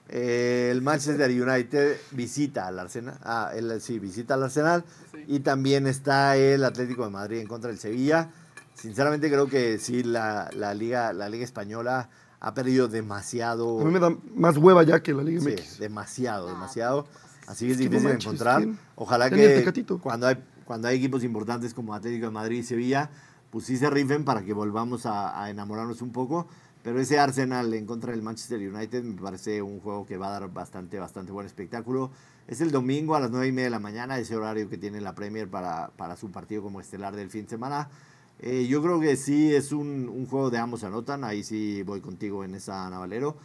[0.09, 3.17] Eh, el Manchester United visita al Arsenal.
[3.23, 4.83] Ah, él sí, visita al Arsenal.
[5.27, 8.29] Y también está el Atlético de Madrid en contra del Sevilla.
[8.73, 12.09] Sinceramente creo que sí, la, la liga, la liga española
[12.41, 13.79] ha perdido demasiado.
[13.79, 15.79] A mí me da más hueva ya que la Liga Sí, MX.
[15.79, 17.07] demasiado, demasiado.
[17.47, 18.57] Así que es Es que no difícil manches, encontrar.
[18.63, 18.79] ¿quién?
[18.95, 23.09] Ojalá que cuando hay, cuando hay equipos importantes como Atlético de Madrid y Sevilla,
[23.49, 26.47] pues sí se rifen para que volvamos a, a enamorarnos un poco.
[26.83, 30.39] Pero ese Arsenal en contra del Manchester United me parece un juego que va a
[30.39, 32.09] dar bastante, bastante buen espectáculo.
[32.47, 34.99] Es el domingo a las 9 y media de la mañana, ese horario que tiene
[34.99, 37.87] la Premier para, para su partido como estelar del fin de semana.
[38.41, 42.01] Eh, yo creo que sí es un, un juego de ambos anotan, ahí sí voy
[42.01, 43.37] contigo en esa Navalero.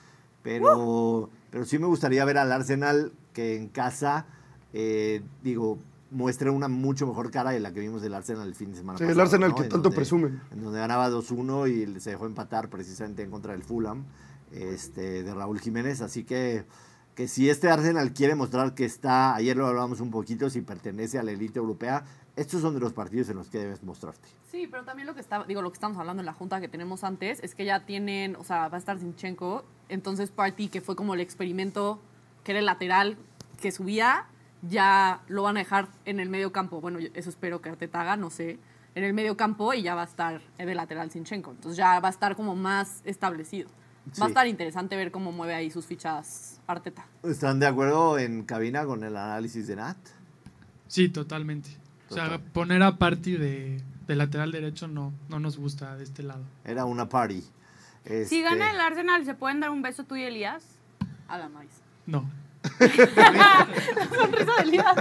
[0.42, 4.26] pero, pero sí me gustaría ver al Arsenal que en casa,
[4.72, 5.78] eh, digo,
[6.10, 8.98] muestre una mucho mejor cara de la que vimos del Arsenal el fin de semana
[8.98, 9.56] Sí, el Arsenal ¿no?
[9.56, 10.40] que En tanto donde- presumen.
[10.52, 14.04] En donde ganaba 2-1 y se dejó empatar precisamente en contra del Fulham
[14.52, 16.00] este, de Raúl Jiménez.
[16.00, 16.64] Así que,
[17.14, 21.18] que si este Arsenal quiere mostrar que está, ayer lo hablábamos un poquito, si pertenece
[21.18, 22.04] a la élite europea,
[22.36, 24.28] estos son de los partidos en los que debes mostrarte.
[24.50, 26.68] Sí, pero también lo que está, digo, lo que estamos hablando en la junta que
[26.68, 30.80] tenemos antes es que ya tienen, o sea, va a estar Zinchenko, entonces Party, que
[30.80, 32.00] fue como el experimento,
[32.44, 33.16] que era el lateral
[33.60, 34.26] que subía,
[34.62, 36.80] ya lo van a dejar en el medio campo.
[36.80, 38.58] Bueno, eso espero que Arteta haga, no sé,
[38.94, 41.50] en el medio campo y ya va a estar de lateral Zinchenko.
[41.52, 43.68] Entonces ya va a estar como más establecido.
[44.08, 44.22] Va Sí.
[44.22, 47.06] a estar interesante ver cómo mueve ahí sus fichas Arteta.
[47.24, 49.96] ¿Están de acuerdo en cabina con el análisis de Nat?
[50.86, 51.70] Sí, totalmente.
[52.10, 52.40] O sea, Total.
[52.52, 56.44] poner a Party de, de lateral derecho no, no nos gusta de este lado.
[56.64, 57.40] Era una party.
[57.40, 60.62] Si Este, gana el Arsenal, ¿se pueden dar un beso tú y Elías?
[61.28, 61.70] A la maíz.
[62.06, 62.30] No.
[62.78, 64.96] Sonrisa de Elías.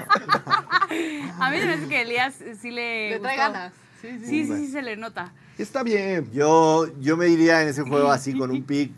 [1.40, 3.12] A mí me hace que Elías sí le.
[3.12, 3.52] Le trae gustó.
[3.54, 3.74] ganas.
[4.02, 4.26] Sí, sí.
[4.26, 5.34] Sí, sí, sí, se le nota.
[5.58, 6.30] Está bien.
[6.32, 8.92] Yo, yo me iría en ese juego así con un pick,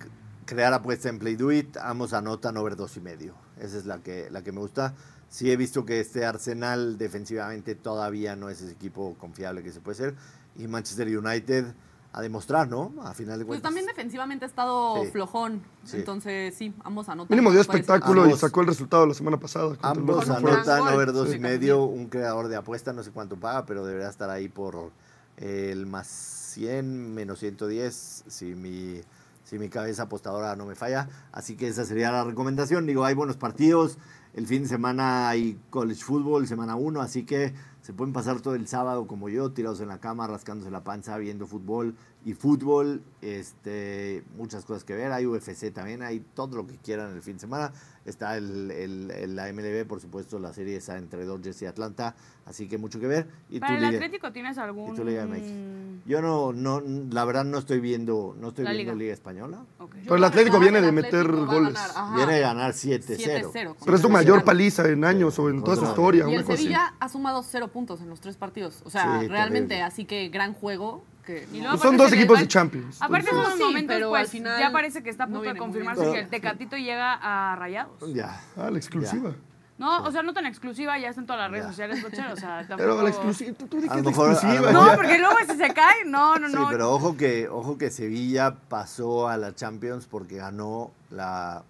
[0.45, 3.35] crear apuesta en Play Do It, ambos anotan over dos y medio.
[3.59, 4.93] Esa es la que, la que me gusta.
[5.29, 9.81] Sí he visto que este Arsenal defensivamente todavía no es ese equipo confiable que se
[9.81, 10.15] puede ser.
[10.55, 11.65] Y Manchester United
[12.13, 12.93] a demostrar, ¿no?
[13.03, 13.63] A final de Pues cuentas.
[13.69, 15.11] también defensivamente ha estado Sí.
[15.11, 15.61] flojón.
[15.83, 15.97] Sí.
[15.97, 17.35] Entonces, sí, ambos anotan.
[17.35, 19.75] Mínimo dio espectáculo Ambos- y sacó el resultado la semana pasada.
[19.81, 21.35] Ambos anotan over dos Sí.
[21.35, 21.83] y medio.
[21.83, 24.91] Un creador de apuesta, no sé cuánto paga, pero debería estar ahí por
[25.35, 29.01] el más 100, menos 110, si mi,
[29.43, 31.07] si mi cabeza apostadora no me falla.
[31.31, 32.87] Así que esa sería la recomendación.
[32.87, 33.97] Digo, hay buenos partidos.
[34.37, 38.53] El fin de semana hay college football, semana 1, así que se pueden pasar todo
[38.53, 43.01] el sábado como yo, tirados en la cama, rascándose la panza, viendo fútbol y fútbol,
[43.21, 47.35] este, muchas cosas que ver, hay UFC también, hay todo lo que quieran el fin
[47.35, 47.71] de semana.
[48.05, 52.15] Está el, el- el- la MLB, por supuesto, la serie esa entre Dodgers y Atlanta,
[52.45, 53.27] así que mucho que ver.
[53.49, 54.95] Y Para el liga- Atlético tienes algún.
[55.05, 56.05] Liga MX.
[56.05, 59.03] Yo no, no, la verdad no estoy viendo, no estoy La viendo Liga.
[59.03, 59.65] Liga Española.
[60.03, 61.79] Pero el Atlético viene de meter Atlético va a goles.
[62.15, 63.51] Viene de ganar 7-0.
[63.51, 63.75] 7-0.
[63.83, 66.25] Pero es su mayor paliza en años o en toda su historia.
[66.29, 66.57] Y el así.
[66.57, 68.81] Sevilla ha sumado cero puntos en los tres partidos.
[68.85, 69.83] O sea, Sí, realmente, terrible.
[69.83, 71.03] así que gran juego.
[71.27, 73.01] Que no- Pues son dos equipos de Champions.
[73.01, 75.53] Aparte, en sí, momentos, pero pues al final ya parece que está a no punto
[75.53, 78.13] de confirmarse que el Tecatito llega a Rayados.
[78.13, 78.41] Ya.
[78.55, 79.31] Ah, la exclusiva.
[79.77, 81.69] No, o sea, no tan exclusiva, ya está en todas las redes Ya.
[81.69, 82.77] sociales, Bocher, o sea, tampoco...
[82.77, 84.71] Pero la exclusiva, tú, tú A es la a exclusiva.
[84.71, 86.67] No, porque luego si se cae, no, no, Sí, no.
[86.69, 91.63] pero ojo que, ojo que Sevilla pasó a la Champions porque ganó la,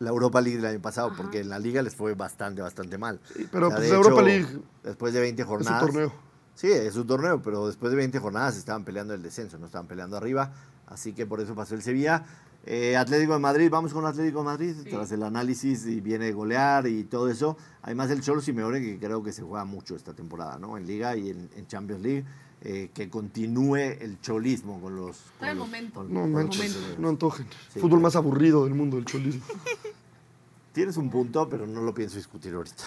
[0.00, 3.18] la Europa League del año pasado, porque en la liga les fue bastante, bastante mal.
[3.34, 5.82] Sí, pero O sea, pues de Europa hecho, League Después de 20 es jornadas.
[5.84, 6.12] un torneo.
[6.56, 9.86] Sí, es un torneo, pero después de 20 jornadas estaban peleando el descenso, no estaban
[9.86, 10.52] peleando arriba,
[10.86, 12.24] así que por eso pasó el Sevilla.
[12.64, 14.90] Eh, Atlético de Madrid, vamos con Atlético de Madrid, Sí.
[14.90, 17.56] tras el análisis y viene a golear y todo eso.
[17.82, 20.76] Además el Cholo Simeone, que creo que se juega mucho esta temporada, ¿no?
[20.76, 22.24] En Liga y en, en Champions League,
[22.62, 25.16] eh, que continúe el cholismo con los...
[25.18, 25.94] Está con el los- momento.
[26.00, 27.46] con- No con los manches, no antojen.
[27.72, 28.02] Sí, Fútbol claro.
[28.02, 29.44] más aburrido del mundo, el cholismo.
[30.72, 32.82] Tienes un punto, pero no lo pienso discutir ahorita.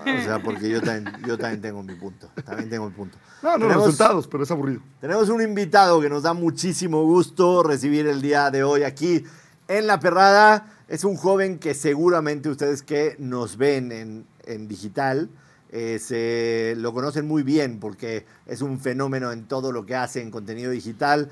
[0.00, 2.28] O sea, porque yo también, yo también tengo mi punto.
[2.44, 3.16] También tengo mi punto.
[3.42, 4.80] No, no, Tenemos- resultados, pero es aburrido.
[5.00, 9.24] Tenemos un invitado que nos da muchísimo gusto recibir el día de hoy aquí
[9.68, 10.66] en La Perrada.
[10.88, 15.30] Es un joven que seguramente ustedes que nos ven en, en digital
[15.70, 20.20] eh, se lo conocen muy bien porque es un fenómeno en todo lo que hace
[20.20, 21.30] en contenido digital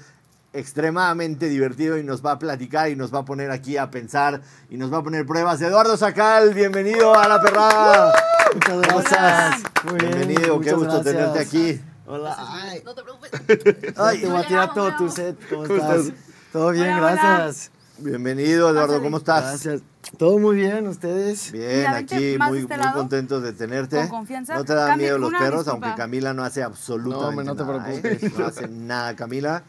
[0.53, 4.43] extremadamente divertido y nos va a platicar y nos va a poner aquí a pensar
[4.71, 5.61] y nos va a poner pruebas.
[5.63, 8.13] Eduardo Sacal, bienvenido a La Perrada.
[8.55, 9.63] Muchas gracias.
[9.85, 11.05] Muy bien, Bienvenido, qué muchas gusto gracias.
[11.15, 11.81] tenerte aquí.
[12.07, 12.37] Hola.
[12.39, 13.31] Ay, No te preocupes.
[13.97, 15.37] ay, te No voy a tirar todo no tu set.
[15.49, 16.13] ¿Cómo, ¿Cómo estás?
[16.53, 17.11] Todo bien, Hola, hola.
[17.39, 17.71] gracias.
[17.99, 19.01] Bienvenido, Eduardo.
[19.03, 19.45] ¿cómo estás?
[19.45, 19.81] Gracias.
[20.19, 21.53] Todo muy bien, ¿ustedes?
[21.53, 23.97] Bien, aquí muy, este muy contentos de tenerte.
[24.01, 24.55] Con confianza.
[24.57, 25.87] No te dan miedo los perros, disculpa.
[25.87, 27.93] aunque Camila no hace absolutamente No, hombre, no te nada.
[27.95, 28.01] ¿eh?
[28.03, 28.39] preocupes.
[28.39, 29.63] No hace nada, Camila.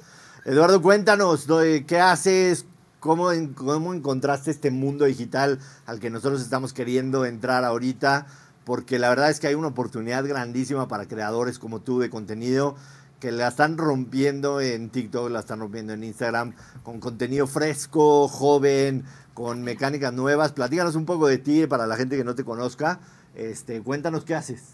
[0.45, 1.60] Eduardo, cuéntanos, ¿no?
[1.88, 2.65] ¿qué haces?
[2.99, 8.27] ¿Cómo, ¿Cómo encontraste este mundo digital al que nosotros estamos queriendo entrar ahorita?
[8.65, 12.75] Porque la verdad es que hay una oportunidad grandísima para creadores como tú de contenido
[13.21, 16.53] que la están rompiendo en TikTok, la están rompiendo en Instagram,
[16.84, 20.51] con contenido fresco, joven, con mecánicas nuevas.
[20.51, 22.99] Platícanos un poco de ti para la gente que no te conozca.
[23.34, 24.73] Este, cuéntanos qué haces.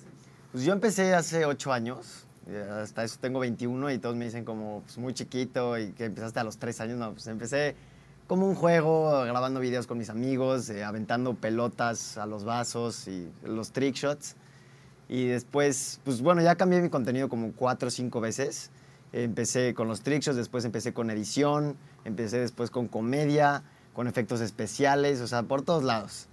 [0.51, 2.25] Pues yo empecé hace ocho años.
[2.49, 6.05] Eh, Hasta eso tengo 21 y todos me dicen como pues, muy chiquito y que
[6.05, 6.97] empezaste a los tres años.
[6.97, 7.75] No, pues empecé
[8.27, 13.31] como un juego, grabando videos con mis amigos, eh, aventando pelotas a los vasos y
[13.43, 14.35] los trick shots.
[15.07, 18.69] Y después, pues bueno, ya cambié mi contenido como cuatro o cinco veces.
[19.12, 24.41] Empecé con los trick shots, después empecé con edición, empecé después con comedia, con efectos
[24.41, 26.27] especiales, o sea, por todos lados.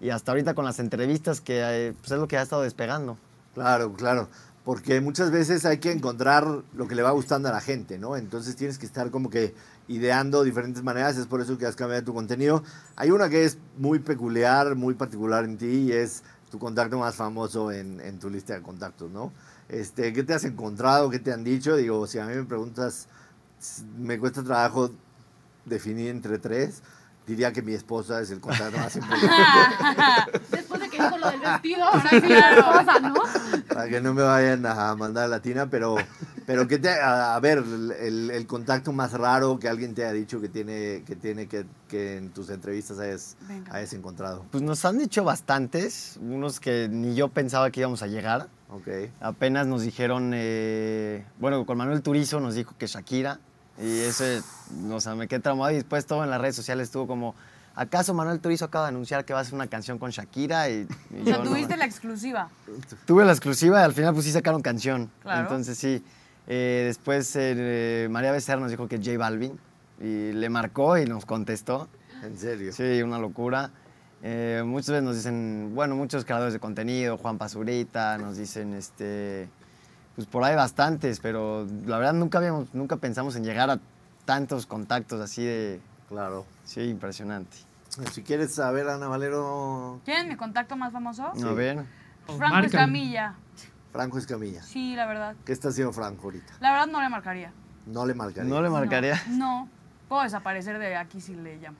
[0.00, 3.18] Y hasta ahorita con las entrevistas, que eh, pues es lo que ha estado despegando.
[3.54, 4.28] Claro, claro.
[4.64, 8.16] Porque muchas veces hay que encontrar lo que le va gustando a la gente, ¿no?
[8.16, 9.54] Entonces tienes que estar como que
[9.88, 12.62] ideando diferentes maneras, es por eso que has cambiado tu contenido.
[12.94, 17.16] Hay una que es muy peculiar, muy particular en ti y es tu contacto más
[17.16, 19.32] famoso en, en tu lista de contactos, ¿no?
[19.68, 21.10] Este, ¿Qué te has encontrado?
[21.10, 21.76] ¿Qué te han dicho?
[21.76, 23.08] Digo, si a mí me preguntas,
[23.98, 24.90] me cuesta trabajo
[25.64, 26.82] definir entre tres,
[27.26, 30.58] diría que mi esposa es el contacto más importante.
[31.10, 31.86] Lo del vestido,
[33.68, 35.96] para que no me vayan a mandar a la tina, pero,
[36.46, 37.62] pero que te, a, a ver,
[38.00, 42.16] el, contacto más raro que alguien te ha dicho que tiene que, tiene que, que
[42.18, 43.36] en tus entrevistas hayas,
[43.70, 44.44] hayas encontrado.
[44.50, 48.48] Pues nos han dicho bastantes, unos que ni yo pensaba que íbamos a llegar.
[48.70, 48.88] Ok.
[49.20, 53.38] Apenas nos dijeron, eh, bueno, con Manuel Turizo nos dijo que Shakira,
[53.78, 54.24] y eso,
[54.90, 57.34] o sea, me quedé traumado y después todo en las redes sociales estuvo como,
[57.74, 60.68] ¿acaso Manuel Turizo acaba de anunciar que va a hacer una canción con Shakira?
[60.70, 61.50] Y, y O sea, yo no.
[61.50, 62.48] tuviste la exclusiva.
[63.06, 65.10] Tuve la exclusiva y al final pues sí sacaron canción.
[65.22, 65.42] Claro.
[65.42, 66.02] Entonces sí.
[66.48, 69.58] Eh, después eh, María Becerra nos dijo que J Balvin
[70.00, 71.88] y le marcó y nos contestó.
[72.22, 72.72] En serio.
[72.72, 73.70] Sí, una locura.
[74.22, 79.48] Eh, muchas veces nos dicen, bueno, muchos creadores de contenido, Juan Pazurita, nos dicen, este,
[80.14, 83.80] pues por ahí bastantes, pero la verdad nunca habíamos, nunca pensamos en llegar a
[84.24, 85.80] tantos contactos así de,
[86.12, 86.46] Claro.
[86.64, 87.56] sí, impresionante.
[88.12, 91.26] Si quieres saber, Ana Valero, ¿Quién es mi contacto más famoso?
[91.26, 91.84] A ver,
[92.26, 92.66] O Franco.
[92.66, 93.34] Escamilla.
[93.92, 94.62] Franco Escamilla.
[94.62, 95.34] Sí, la verdad.
[95.44, 96.54] ¿Qué está haciendo Franco ahorita?
[96.60, 97.52] La verdad no le marcaría.
[97.86, 98.50] No le marcaría.
[98.50, 99.22] no le marcaría.
[99.28, 99.68] No, no.
[100.08, 101.78] Puedo desaparecer de aquí si le llamo.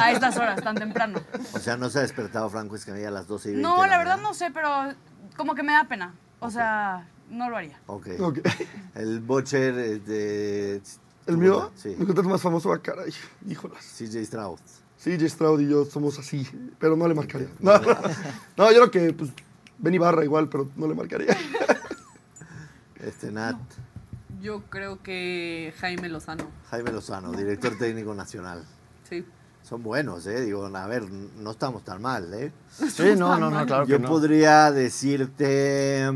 [0.00, 1.20] A estas horas, tan temprano.
[1.52, 3.98] O sea, no se ha despertado Franco Escamilla a las 12 y 20 No, la
[3.98, 4.68] verdad no sé, pero
[5.36, 6.14] como que me da pena.
[6.40, 7.78] O sea, no lo haría.
[7.86, 8.08] Ok.
[8.20, 8.38] Ok.
[8.94, 10.82] El Butcher es de...
[11.28, 11.70] ¿El mío?
[11.76, 11.94] Sí.
[11.98, 13.12] Mi contacto más famoso, ah, caray.
[13.46, 13.84] Híjolas.
[13.84, 14.58] CJ Stroud.
[14.96, 15.28] Sí, J.
[15.28, 16.44] Stroud y yo somos así,
[16.80, 17.48] pero no le marcaría.
[17.60, 17.96] No, no,
[18.56, 19.30] no, yo creo que, pues,
[19.78, 21.36] Ben Ibarra igual, pero no le marcaría.
[23.00, 23.56] Este Nat.
[24.40, 26.44] Yo creo que Jaime Lozano.
[26.70, 28.64] Jaime Lozano, director técnico nacional.
[29.08, 29.24] Sí.
[29.62, 30.40] Son buenos, ¿eh?
[30.40, 32.52] Digo, a ver, no estamos tan mal, ¿eh?
[32.70, 34.08] Sí, no, no, no, claro Yo que no.
[34.08, 36.10] podría decirte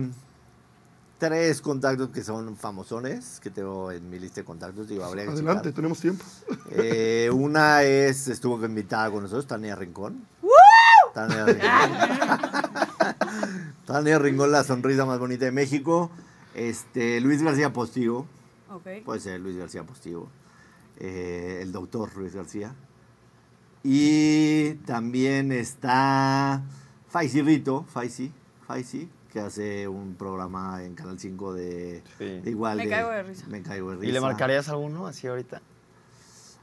[1.23, 4.89] tres contactos que son famosones, que tengo en mi lista de contactos.
[4.89, 5.75] Digo, habría que Adelante, checar.
[5.75, 6.25] tenemos tiempo.
[6.71, 10.27] Eh, una es, estuvo invitada con nosotros, Tania Rincón.
[11.15, 11.63] Tania Rincón.
[13.87, 16.11] Tania Rincón, la sonrisa más bonita de México.
[16.57, 18.27] Este, Luis García Postigo.
[18.69, 19.05] Ok.
[19.05, 20.29] Puede ser Luis García Postigo.
[20.99, 22.75] Eh, el doctor Luis García.
[23.85, 26.63] Y también está
[27.11, 28.33] Faisy Rito, Faisy,
[28.67, 32.41] Faisy, que hace un programa en Canal 5 de, Sí.
[32.41, 32.77] de igual.
[32.77, 33.47] Me caigo de risa.
[33.49, 34.07] Me caigo de risa.
[34.09, 35.63] ¿Y le marcarías alguno así ahorita?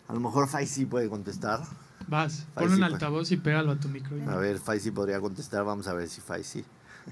[0.08, 1.62] A lo mejor Faisy puede contestar.
[2.08, 4.16] Vas, Ahí pon sí, un altavoz y pégalo a tu micro.
[4.30, 5.64] A ver, Faisy podría contestar.
[5.66, 6.64] Vamos a ver si Faisy.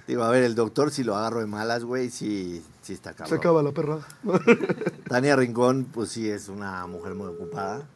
[0.08, 3.16] Digo, a ver, el doctor, si lo agarro de malas, güey, sí, sí está Se
[3.18, 3.40] cabrón.
[3.40, 4.00] acaba la perra.
[5.10, 7.88] Tania Rincón, pues sí, es una mujer muy ocupada.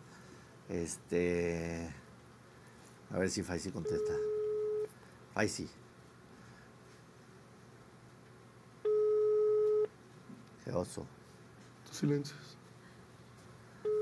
[0.67, 1.93] Este.
[3.13, 4.13] A ver si Faisy contesta.
[5.33, 5.67] Faisy.
[10.71, 11.05] Qué oso,
[11.85, 12.39] Tus silencios.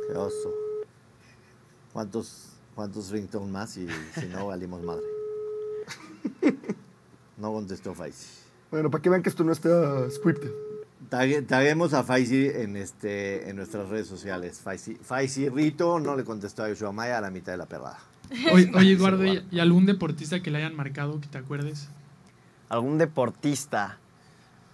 [0.07, 0.53] qué oso.
[1.91, 3.87] ¿Cuántos, cuántos ringtone más y
[4.19, 5.03] si no valimos madre?
[7.37, 8.27] No contestó Faisy.
[8.69, 10.51] Bueno, para que vean que esto no está scripted.
[11.09, 14.59] Tague- Taguemos a Faisy en, este, en nuestras redes sociales.
[14.59, 17.97] Faisy, Faisy Rito no le contestó a Yoshua Maya a la mitad de la perrada.
[18.53, 21.87] Oye, oye, Eduardo, ¿y, y algún deportista que le hayan marcado que te acuerdes?
[22.67, 23.97] ¿Algún deportista?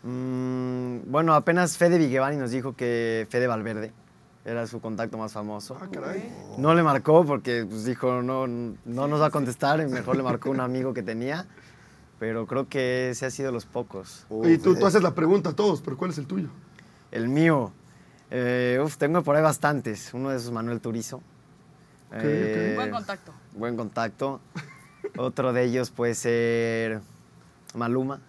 [0.05, 3.91] Mm, bueno, apenas Fede Vigevani nos dijo que Fede Valverde
[4.45, 5.75] era su contacto más famoso.
[5.81, 6.31] Ah, caray.
[6.59, 10.23] No le marcó porque pues, dijo, no, no nos va a contestar, y mejor le
[10.23, 11.47] marcó un amigo que tenía.
[12.19, 14.25] Pero creo que ese ha sido los pocos.
[14.29, 16.49] Oye, tú, haces la pregunta a todos, pero ¿cuál es el tuyo?
[17.11, 17.73] El mío,
[18.29, 20.13] eh, uf, tengo por ahí bastantes.
[20.13, 21.21] Uno de esos, Manuel Turizo.
[22.13, 22.73] Eh.
[22.75, 23.33] Buen contacto.
[23.53, 24.39] Buen contacto.
[25.17, 27.01] Otro de ellos puede ser
[27.73, 28.21] Maluma.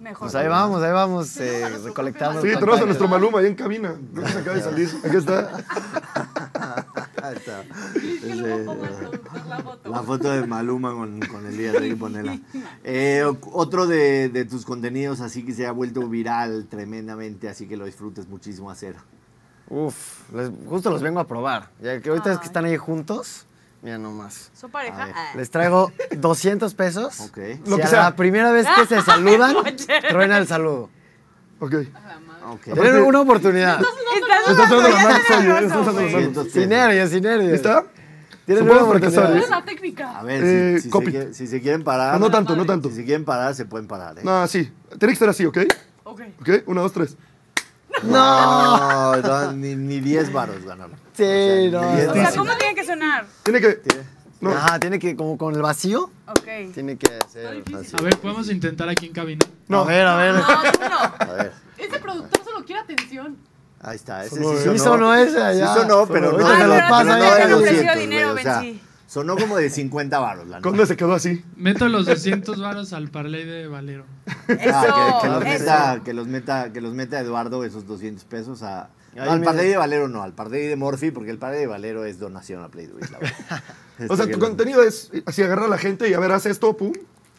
[0.00, 0.20] Mejor.
[0.30, 2.40] Pues ahí vamos, ahí vamos, eh, recolectando.
[2.40, 3.94] Sí, tenemos a nuestro Maluma ahí en cabina.
[4.14, 4.88] Que se acaba de salir.
[5.04, 5.50] Aquí está.
[7.22, 7.62] Ahí está.
[7.96, 8.64] Ese,
[9.84, 12.38] la foto de Maluma con, con Elías, hay que ponerla.
[12.82, 17.76] Eh, otro de, de tus contenidos así que se ha vuelto viral tremendamente, así que
[17.76, 18.96] lo disfrutes muchísimo hacer.
[19.68, 21.68] Uf, les- justo los vengo a probar.
[21.82, 23.46] Ya que ahorita es que están ahí juntos,
[23.82, 24.50] mira nomás.
[24.58, 25.08] ¿Su pareja?
[25.14, 25.32] Ah.
[25.36, 27.20] Les traigo 200 pesos.
[27.20, 27.38] Ok.
[27.66, 28.00] Lo si que a sea.
[28.02, 29.56] la primera vez que se saludan,
[30.08, 30.90] truena el saludo.
[31.60, 31.74] Ok.
[32.52, 32.62] Ok.
[32.74, 33.80] Tienen una oportunidad.
[34.48, 37.52] Estás dando la mano, Sin nervios, sin nervios.
[37.52, 37.84] ¿Está?
[38.46, 39.22] Tienen fracasar, oportunidad.
[39.30, 40.18] ¿Cuál es la técnica?
[40.18, 41.12] A ver, Eh, si, si se, copy.
[41.34, 42.14] si se quieren parar.
[42.14, 42.88] Ah, no tanto, no tanto.
[42.88, 44.22] Si se quieren parar, se pueden parar, ¿eh?
[44.24, 44.72] No, sí.
[44.98, 45.58] Tiene que estar así, ¿ok?
[46.04, 46.20] Ok.
[46.40, 46.48] ¿Ok?
[46.66, 47.16] Una, dos, tres.
[48.02, 50.96] No, no, ni, ni 10 varos ganaron.
[51.14, 51.90] Sí, no.
[51.90, 52.32] ni 10 O sea.
[52.36, 53.26] ¿cómo tiene que sonar?
[53.42, 53.80] Tiene que.
[54.40, 54.50] No.
[54.52, 56.72] Ajá, tiene que, como con el vacío, Ok.
[56.72, 57.94] tiene que ser así.
[57.98, 59.44] A ver, podemos intentar aquí en cabina.
[59.68, 59.80] No.
[59.82, 60.34] A ver, a ver.
[60.34, 60.98] No, tú no.
[60.98, 63.36] A ver, Ese productor solo quiere atención.
[63.82, 64.24] ahí está.
[64.24, 64.72] Ese Sonó, sí sonó.
[64.72, 65.74] Sí sonó ese, Sí ya.
[65.74, 66.38] sonó, pero Sonó.
[66.42, 68.42] no, Ah, se pero los no pasa no ya te ofreció 200, dinero, güey, o
[68.42, 68.80] sea, Benzi.
[69.06, 70.60] sonó como de 50 varos, la.
[70.60, 71.44] ¿Dónde se quedó así?
[71.56, 74.06] Meto los 200 varos al parlay de Valero.
[74.48, 75.58] Eso, Ah, que, que los eso.
[75.64, 78.88] meta, que los meta, que los meta Eduardo esos 200 pesos a.
[79.14, 79.52] No, al mira.
[79.52, 82.62] Parley de Valero no, al Parley de Morphy, porque el Parley de Valero es donación
[82.62, 83.36] a Play Do It, la verdad.
[84.08, 86.46] O sea, Este, tu contenido es así, agarrar a la gente y a ver, haz
[86.46, 86.92] esto, pum.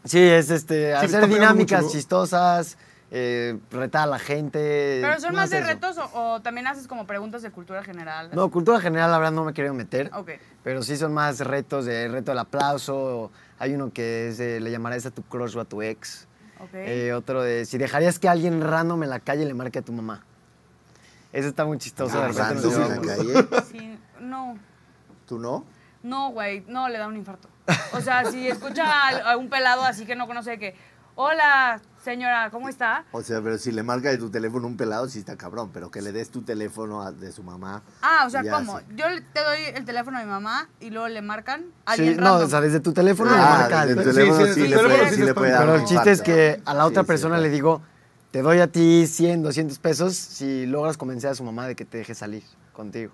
[0.03, 1.91] Sí, es este, hacer dinámicas mucho, ¿no?
[1.91, 2.77] chistosas,
[3.09, 4.99] eh, retar a la gente.
[5.01, 5.67] Pero son más de eso.
[5.67, 8.29] retos o, o también haces como preguntas de cultura general.
[8.33, 10.11] No, cultura general, la verdad, no me quiero meter.
[10.13, 10.31] Ok.
[10.63, 13.31] Pero sí son más retos de reto del aplauso.
[13.57, 16.27] Hay uno que es de, le llamarás a tu crush o a tu ex.
[16.59, 16.69] Ok.
[16.73, 19.93] Eh, otro de si dejarías que alguien random en la calle le marque a tu
[19.93, 20.23] mamá.
[21.33, 22.19] Ese está muy chistoso.
[22.21, 23.47] de repente nos en la calle.
[23.71, 24.57] Sí, no.
[25.27, 25.65] ¿Tú no?
[26.03, 27.47] No, güey, no, le da un infarto.
[27.93, 30.75] O sea, si escucha a, a un pelado así que no conoce que,
[31.15, 33.05] hola, señora, ¿cómo está?
[33.11, 35.69] O sea, pero si le marca de tu teléfono un pelado, sí está cabrón.
[35.71, 37.83] Pero que le des tu teléfono a- de su mamá.
[38.01, 38.79] Ah, o sea, ¿cómo?
[38.79, 38.85] sí.
[38.95, 42.01] Yo le- te doy el teléfono a mi mamá y luego le marcan a Sí,
[42.01, 42.45] alguien no, random.
[42.47, 44.59] o sea, desde tu teléfono le Ah, marca desde al- el Sí, teléfono sí, sí,
[44.61, 46.73] desde le puede, teléfono sí sí le puede dar Pero el chiste es que a
[46.73, 47.81] la otra Sí, sí, persona le digo,
[48.31, 51.85] te doy a ti 100, 200 pesos si logras convencer a su mamá de que
[51.85, 53.11] te deje salir contigo.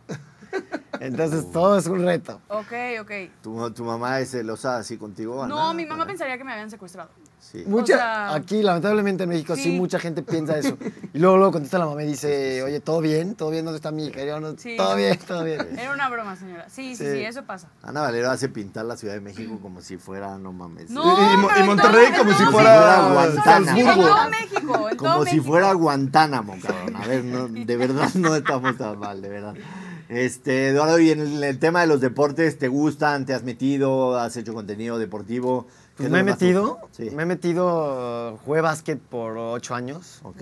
[0.99, 2.41] Entonces todo es un reto.
[2.47, 3.11] Ok, ok.
[3.43, 5.45] ¿Tu, tu mamá es celosa así contigo?
[5.47, 5.73] No, Ana?
[5.73, 7.09] mi mamá pensaría que me habían secuestrado.
[7.39, 7.63] Sí.
[7.67, 9.63] Mucha, sea- aquí, lamentablemente en México, sí.
[9.63, 9.71] Sí.
[9.71, 10.75] mucha gente piensa eso.
[11.13, 13.35] Y luego, luego contesta la mamá y dice, oye, ¿todo bien?
[13.35, 13.63] ¿Todo bien?
[13.63, 14.23] ¿Dónde está mi hija?
[14.25, 14.75] Yo, no, Sí.
[14.75, 15.59] todo bien, todo bien.
[15.79, 16.67] Era una broma, señora.
[16.69, 17.11] Sí, sí, Sí.
[17.11, 17.69] sí, eso pasa.
[17.83, 20.89] Ana Valero hace pintar la Ciudad de México como si fuera, no mames.
[20.89, 23.09] No, Y- y y Monterrey todo- como si fuera.
[23.11, 23.21] Guantánamo.
[23.21, 24.07] En Salzburgo.
[24.07, 26.95] todo México, en todo Como si fuera Guantánamo, cabrón.
[26.95, 29.53] A ver, no, de verdad no estamos tan mal, de verdad.
[30.09, 33.25] Este, Eduardo, y en el, el tema de los deportes, ¿te gustan?
[33.25, 34.17] ¿Te has metido?
[34.17, 35.65] ¿Has hecho contenido deportivo?
[35.97, 36.79] ¿Qué Pues es me he metido?
[36.91, 37.09] Sí.
[37.11, 40.19] me he metido, jugué básquet por ocho años.
[40.23, 40.41] Ok.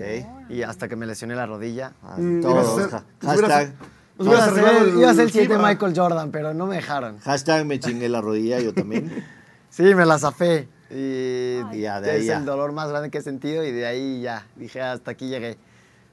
[0.50, 1.92] Y hasta que me lesioné la rodilla.
[2.02, 2.76] Ah, Mm, todos.
[2.80, 3.72] ser- pues hashtag,
[4.18, 5.68] Nos Iba a ser, el iba a ser el siguiente FIBA.
[5.68, 7.18] Michael Jordan, pero no me dejaron.
[7.18, 9.10] hashtag me chingué la rodilla, yo también.
[9.68, 10.68] Sí, me la zafé.
[10.90, 12.38] Y Y ya, de ahí es ya.
[12.38, 15.58] el dolor más grande que he sentido y de ahí ya, dije, hasta aquí llegué.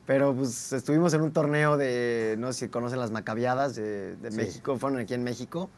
[0.05, 4.31] Pero pues estuvimos en un torneo de, no sé si conocen las macabiadas de, de
[4.31, 4.37] Sí.
[4.37, 5.69] México, fueron aquí en México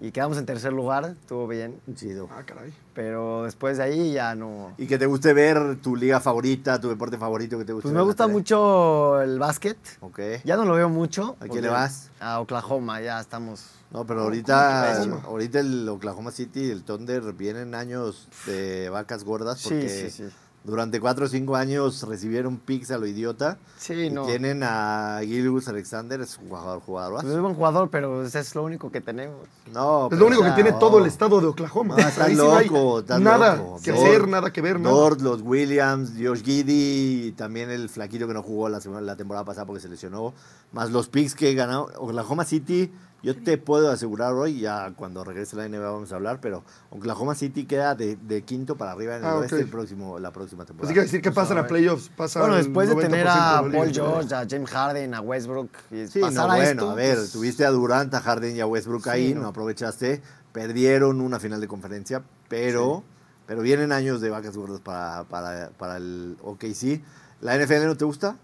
[0.00, 1.78] y quedamos en tercer lugar, estuvo bien.
[1.94, 2.26] Chido.
[2.32, 2.72] Ah, caray.
[2.94, 4.72] Pero después de ahí ya no.
[4.78, 7.94] Y que te guste ver tu liga favorita, tu deporte favorito que te guste Pues
[7.94, 9.76] me gusta mucho el básquet.
[10.00, 10.18] Ok.
[10.44, 11.36] Ya no lo veo mucho.
[11.38, 12.10] ¿A quién le vas?
[12.18, 13.66] A Oklahoma, ya estamos.
[13.92, 19.58] No, pero ahorita, ahorita el Oklahoma City y el Thunder vienen años de vacas gordas
[19.60, 20.24] Sí, porque sí, sí.
[20.62, 23.56] Durante cuatro o cinco años recibieron picks a lo idiota.
[23.78, 24.26] Sí, y no.
[24.26, 27.20] tienen a Gilgus Alexander, es un jugador, jugador.
[27.22, 29.38] Pues es buen jugador, pero ese es lo único que tenemos.
[29.72, 31.96] No, Es pero, lo único que tiene todo el estado de Oklahoma.
[31.96, 32.34] No, Ahí hay
[32.68, 33.80] loco, nada loco.
[33.82, 34.94] que Dort, hacer, nada que ver, nada.
[34.94, 39.16] Dort, los Williams, Josh Giddy, y también el flaquito que no jugó la, semana- la
[39.16, 40.34] temporada pasada porque se lesionó,
[40.72, 42.92] más los picks que ganó Oklahoma City.
[43.22, 47.34] Yo te puedo asegurar hoy, ya cuando regrese la NBA vamos a hablar, pero Oklahoma
[47.34, 49.60] City queda de, de quinto para arriba en el Ah, oeste ok.
[49.62, 50.90] el próximo, la próxima temporada.
[50.90, 53.92] Así que decir que pasan a playoffs, pasan Bueno, después de 90% tener a Paul.
[53.92, 57.16] George, a James Harden, a Westbrook, y Sí, pasar no, a bueno, esto, a ver,
[57.16, 59.42] pues, tuviste a Durant, a Harden y a Westbrook Sí, ahí, no.
[59.42, 59.48] no.
[59.48, 63.02] aprovechaste, perdieron una final de conferencia, pero,
[63.46, 67.02] pero vienen años de vacas gordas para, para, para el OKC.
[67.42, 68.36] ¿La NFL no te gusta?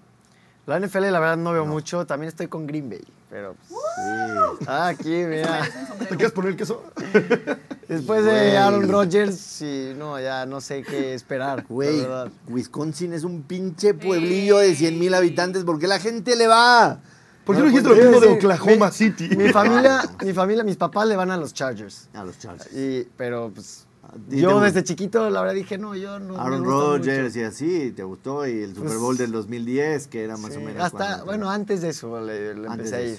[0.67, 4.65] La NFL la verdad no veo mucho, también estoy con Green Bay, pero pues, Sí.
[4.69, 5.69] ah, aquí mira.
[5.99, 6.83] ¿Te quieres poner el queso?
[7.89, 11.65] Después de Aaron Rodgers, sí, no, ya no sé qué esperar.
[11.69, 12.07] Güey.
[12.49, 15.65] Wisconsin es un pinche pueblillo de 100 mil habitantes.
[15.65, 16.99] ¿Por qué la gente le va?
[17.45, 19.29] ¿Por qué No, dijiste pues, lo mismo de Oklahoma mi- City?
[19.37, 22.09] Mi familia, mi familia, mis papás le van a los Chargers.
[22.15, 22.73] A los Chargers.
[22.73, 23.86] Y, pero pues
[24.29, 28.47] yo desde chiquito la verdad dije, no, yo no Aaron Rodgers y así, ¿te gustó?
[28.47, 30.83] Y el Super Pues, Bowl del 2010, que era más Sí, o menos.
[30.83, 33.19] hasta, bueno, antes de eso le, le empecé a ir.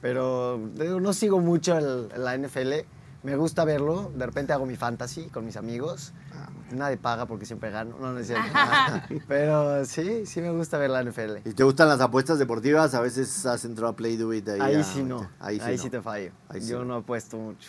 [0.00, 0.58] Pero
[1.00, 2.84] no sigo mucho el- la NFL.
[3.22, 4.12] Me gusta verlo.
[4.14, 6.12] De repente hago mi fantasy con mis amigos.
[6.32, 7.96] Ah, Nadie paga porque siempre gano.
[8.00, 8.44] No, no es cierto.
[9.28, 11.38] Pero sí, sí me gusta ver la NFL.
[11.48, 12.94] ¿Y te gustan las apuestas deportivas?
[12.94, 14.60] A veces has entrado a Play Do It ahí.
[14.60, 15.28] Ahí a- sí no.
[15.40, 15.90] Ahí Ahí sí, sí, no.
[15.92, 16.30] te fallo.
[16.48, 16.84] Ahí sí Yo no.
[16.84, 17.68] no apuesto mucho.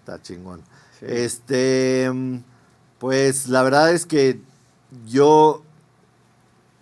[0.00, 0.62] Está chingón.
[1.06, 2.10] Este,
[2.98, 4.40] pues la verdad es que
[5.06, 5.62] yo,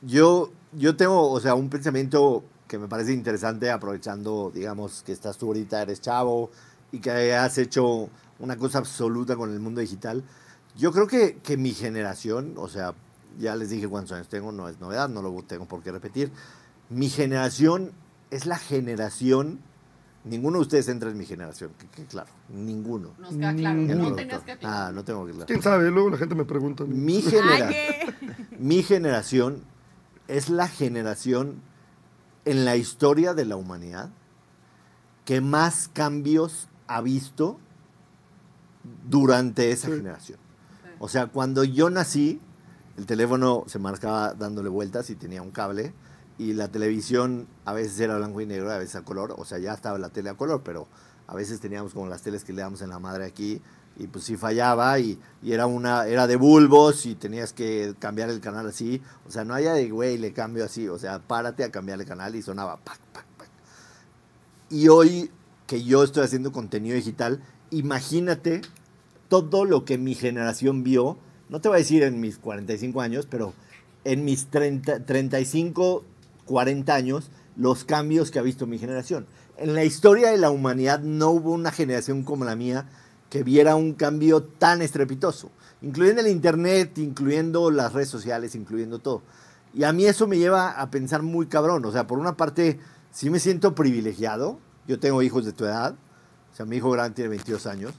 [0.03, 5.37] yo, yo tengo, o sea, un pensamiento que me parece interesante aprovechando, digamos, que estás
[5.37, 6.51] tú ahorita, eres chavo
[6.91, 8.09] y que has hecho
[8.39, 10.23] una cosa absoluta con el mundo digital.
[10.77, 12.95] Yo creo que, que mi generación, o sea,
[13.39, 16.31] ya les dije cuántos años tengo, no es novedad, no lo tengo por qué repetir.
[16.89, 17.93] Mi generación
[18.31, 19.61] es la generación,
[20.25, 23.11] ninguno de ustedes entra en mi generación, que, que claro, ninguno.
[23.19, 23.81] Nos queda claro.
[23.81, 25.47] No tenías que Ah, no tengo que aclarar.
[25.49, 25.91] ¿Quién sabe?
[25.91, 26.85] Luego la gente me pregunta.
[26.85, 27.71] Mi, genera-
[28.59, 29.63] mi generación
[30.29, 31.61] es la generación
[32.45, 34.11] en la historia de la humanidad
[35.25, 37.59] que más cambios ha visto
[39.09, 39.95] durante esa Sí.
[39.97, 40.39] generación.
[40.99, 42.41] O sea, cuando yo nací,
[42.97, 45.93] el teléfono se marcaba dándole vueltas y tenía un cable
[46.43, 49.59] y la televisión a veces era blanco y negro, a veces a color, o sea,
[49.59, 50.89] ya estaba la tele a color, pero
[51.29, 53.63] a veces teníamos como las teles que le damos en la madre aquí
[53.97, 58.29] y pues sí fallaba y, y era una era de bulbos y tenías que cambiar
[58.29, 61.63] el canal así, o sea, no había de güey, le cambio así, o sea, párate
[61.63, 63.49] a cambiar el canal y sonaba pac pac pac.
[64.69, 65.31] Y hoy
[65.69, 67.41] que yo estoy haciendo contenido digital,
[67.71, 68.63] imagínate
[69.29, 71.19] todo lo que mi generación vio,
[71.49, 73.55] no te voy a decir en mis 45 años, pero
[74.05, 76.05] en mis 30, 35,
[76.47, 79.27] 40 años, los cambios que ha visto mi generación.
[79.57, 82.89] En la historia de la humanidad no hubo una generación como la mía
[83.31, 89.23] que viera un cambio tan estrepitoso, incluyendo el Internet, incluyendo las redes sociales, incluyendo todo.
[89.75, 91.85] Y a mí eso me lleva a pensar muy cabrón.
[91.85, 92.79] O sea, por una parte,
[93.11, 94.59] sí me siento privilegiado.
[94.87, 95.95] Yo tengo hijos de tu edad.
[96.53, 97.95] O sea, mi hijo grande tiene 22 años.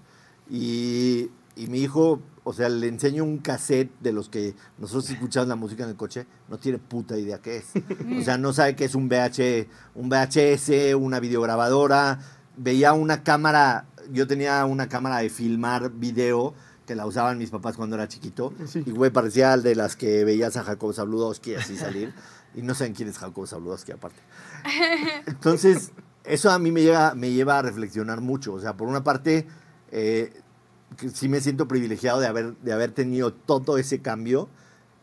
[0.50, 5.48] Y, y mi hijo, o sea, le enseño un cassette de los que nosotros escuchamos
[5.48, 6.26] la música en el coche.
[6.50, 7.72] No tiene puta idea qué es.
[8.20, 12.20] O sea, no sabe qué es un, VH, un VHS, una videograbadora.
[12.58, 13.86] Veía una cámara.
[14.12, 16.54] Yo tenía una cámara de filmar video
[16.86, 18.54] que la usaban mis papás cuando era chiquito.
[18.66, 18.84] Sí.
[18.86, 22.14] Y, güey, parecía el de las que veías a Jacob Zabludowski así salir.
[22.56, 24.20] y no saben quién es Jacob Zabludowski, aparte.
[25.28, 25.92] Entonces,
[26.24, 28.54] eso a mí me lleva, me lleva a reflexionar mucho.
[28.54, 29.48] O sea, por una parte,
[29.92, 30.42] eh,
[31.10, 34.50] sí me siento privilegiado de haber, de haber tenido todo ese cambio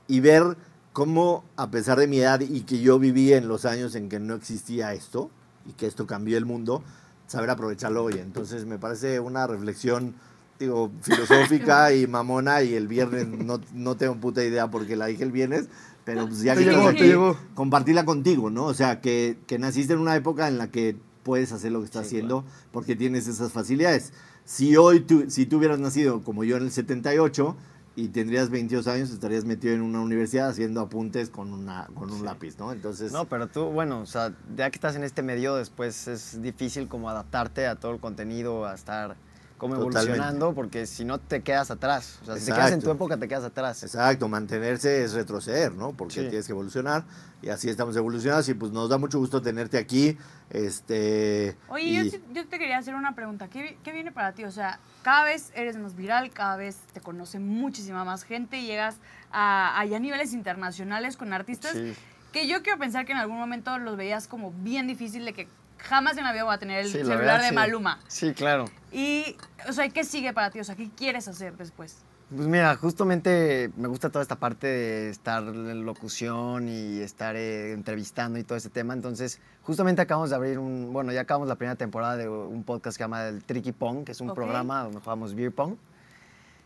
[0.08, 0.56] y ver
[0.92, 4.18] cómo, a pesar de mi edad y que yo viví en los años en que
[4.18, 5.30] no existía esto
[5.66, 6.82] y que esto cambió el mundo,
[7.26, 8.14] saber aprovecharlo hoy.
[8.14, 10.14] Entonces, me parece una reflexión,
[10.58, 15.22] digo, filosófica y mamona y el viernes no, no tengo puta idea porque la dije
[15.22, 15.68] el viernes,
[16.04, 17.36] pero pues ya Te que llegó, estamos te aquí, llegó.
[17.54, 18.64] compartirla contigo, ¿no?
[18.64, 21.86] O sea, que, que naciste en una época en la que puedes hacer lo que
[21.86, 24.12] estás Sí, haciendo porque tienes esas facilidades.
[24.44, 27.56] Si hoy tú, si tú hubieras nacido como yo en el 78
[27.96, 32.24] y tendrías 22 años, estarías metido en una universidad haciendo apuntes con, una, con un
[32.24, 32.72] lápiz, ¿no?
[32.72, 36.40] Entonces, No, pero tú, bueno, o sea, ya que estás en este medio, después es
[36.40, 39.16] difícil como adaptarte a todo el contenido, a estar
[39.60, 39.98] como Totalmente.
[40.14, 42.18] evolucionando, porque si no te quedas atrás.
[42.22, 43.82] O sea, si te quedas en tu época, te quedas atrás.
[43.82, 45.92] Exacto, mantenerse es retroceder, ¿no?
[45.92, 46.20] Porque Sí.
[46.28, 47.04] tienes que evolucionar
[47.42, 50.16] y así estamos evolucionados y pues nos da mucho gusto tenerte aquí.
[50.48, 53.48] Este, Oye, y- yo, te quería hacer una pregunta.
[53.48, 54.44] ¿Qué, qué viene para ti?
[54.44, 58.96] O sea, cada vez eres más viral, cada vez te conoce muchísima más gente, llegas
[59.30, 61.94] a, a ya niveles internacionales con artistas Sí.
[62.32, 65.48] que yo quiero pensar que en algún momento los veías como bien difícil de que
[65.88, 67.54] jamás en la vida voy a tener el Sí, la celular verdad, de sí.
[67.54, 67.98] Maluma.
[68.08, 68.64] Sí, claro.
[68.92, 69.36] Y,
[69.68, 70.60] o sea, ¿qué sigue para ti?
[70.60, 71.96] O sea, ¿qué quieres hacer después?
[72.34, 77.72] Pues mira, justamente me gusta toda esta parte de estar en locución y estar eh,
[77.72, 78.94] entrevistando y todo ese tema.
[78.94, 82.96] Entonces, justamente acabamos de abrir un, bueno, ya acabamos la primera temporada de un podcast
[82.96, 84.36] que se llama El Tricky Pong, que es un Ok.
[84.36, 85.74] programa donde jugamos beer pong.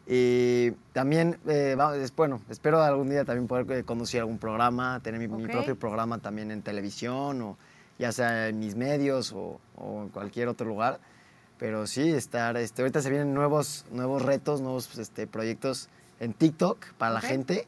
[0.06, 5.00] Y también, eh, va- es- bueno, espero algún día también poder eh, conducir algún programa,
[5.02, 7.56] tener mi, propio programa también en televisión o
[7.98, 11.00] ya sea en mis medios o, o en cualquier otro lugar.
[11.58, 15.88] Pero sí, estar, este, ahorita se vienen nuevos, nuevos retos, nuevos este, proyectos
[16.20, 17.66] en TikTok para la gente.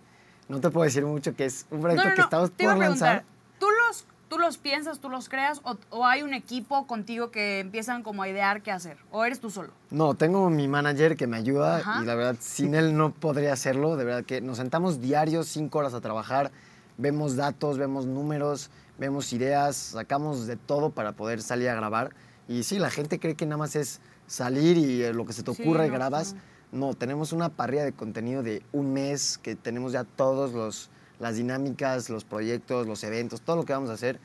[0.48, 2.24] No te puedo decir mucho que es un proyecto no, no, que no.
[2.24, 3.24] estamos Te por lanzar.
[3.58, 7.60] ¿tú los, ¿tú los piensas, tú los creas o, o hay un equipo contigo que
[7.60, 8.96] empiezan como a idear qué hacer?
[9.12, 9.72] ¿O eres tú solo?
[9.90, 12.02] No, tengo mi manager que me ayuda Ajá.
[12.02, 13.96] y la verdad, sin él no podría hacerlo.
[13.96, 16.50] De verdad que nos sentamos diarios cinco horas a trabajar,
[16.98, 22.14] vemos datos, vemos números, vemos ideas, sacamos de todo para poder salir a grabar.
[22.48, 25.42] Y sí, la gente cree que nada más es salir y eh, lo que se
[25.42, 26.34] te Sí, ocurre no, grabas.
[26.34, 26.40] no.
[26.72, 31.36] No, tenemos una parrilla de contenido de un mes que tenemos ya todos los las
[31.36, 34.18] dinámicas, los proyectos, los eventos, todo lo que vamos a hacer.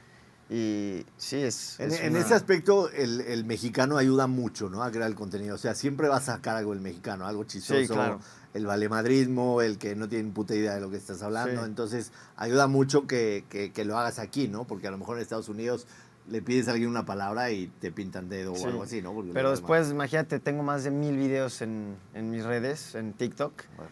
[0.49, 1.79] Y sí, es.
[1.79, 4.83] En, es en una- ese aspecto, el, el mexicano ayuda mucho, ¿no?
[4.83, 5.55] A crear el contenido.
[5.55, 7.93] O sea, siempre va a sacar algo el mexicano, algo chistoso.
[7.93, 8.19] claro.
[8.53, 11.61] El valemadrismo, el que no tiene ni puta idea de lo que estás hablando.
[11.61, 11.65] Sí.
[11.67, 14.65] Entonces, ayuda mucho que, que- que lo hagas aquí, ¿no?
[14.65, 15.87] Porque a lo mejor en Estados Unidos
[16.29, 18.63] le pides a alguien una palabra y te pintan dedo Sí.
[18.63, 19.13] o algo así, ¿no?
[19.13, 23.13] Porque Pero demás- después, imagínate, tengo más de mil videos en, en mis redes, en
[23.13, 23.53] TikTok.
[23.77, 23.91] Bueno.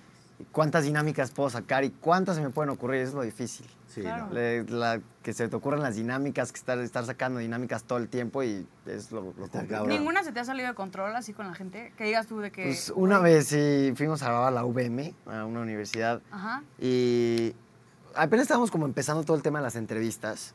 [0.52, 3.66] Cuántas dinámicas puedo sacar y cuántas se me pueden ocurrir, eso es lo difícil.
[3.88, 4.28] Sí, Claro.
[4.28, 4.34] no.
[4.34, 8.08] Le- la- que se te ocurran las dinámicas, que estar, estar sacando dinámicas todo el
[8.08, 9.86] tiempo y es lo, lo complicado.
[9.88, 11.92] ¿Ninguna se te ha salido de control así con la gente?
[11.98, 12.64] Que digas tú de que...
[12.66, 16.64] Pues una vez sí fuimos a grabar a la UVM, a una universidad, Ajá.
[16.80, 17.54] y
[18.16, 20.54] apenas estábamos como empezando todo el tema de las entrevistas.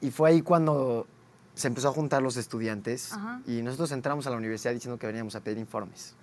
[0.00, 1.06] Y fue ahí cuando
[1.54, 3.40] se empezó a juntar los estudiantes Ajá.
[3.46, 6.14] y nosotros entramos a la universidad diciendo que veníamos a pedir informes.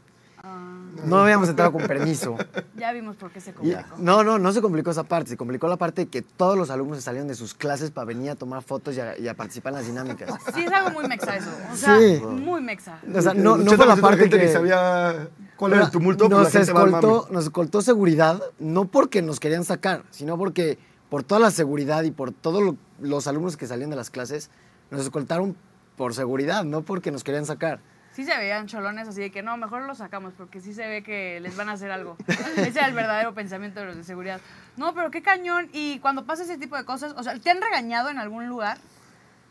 [1.04, 2.36] No habíamos entrado con permiso.
[2.78, 3.82] ya vimos por qué se complicó.
[3.98, 5.30] no, no, no se complicó esa parte.
[5.32, 8.06] Se complicó la parte de que todos los alumnos se salieron de sus clases para
[8.06, 10.30] venir a tomar fotos y a, y a participar en las dinámicas.
[10.56, 11.50] Sí, es algo muy mexa eso.
[11.72, 12.22] O sea, Sí.
[12.26, 13.00] muy mexa.
[13.14, 14.46] O sea, no, El no fue la 80% de parte gente que...
[14.48, 15.28] ni sabía
[15.58, 19.66] cuál era el tumulto, pues nos, la escoltó, nos escoltó seguridad, no porque nos querían
[19.66, 20.80] sacar, sino porque
[21.10, 24.50] por toda la seguridad y por todos lo- los alumnos que salían de las clases,
[24.92, 25.56] nos escoltaron
[25.98, 27.80] por seguridad, no porque nos querían sacar.
[28.16, 31.04] Sí se veían cholones así de que no, mejor los sacamos porque sí se ve
[31.04, 32.16] que les van a hacer algo.
[32.56, 34.40] Ese era el verdadero pensamiento de los de seguridad.
[34.78, 35.68] No, pero qué cañón.
[35.74, 38.78] Y cuando pasa ese tipo de cosas, o sea, ¿te han regañado en algún lugar?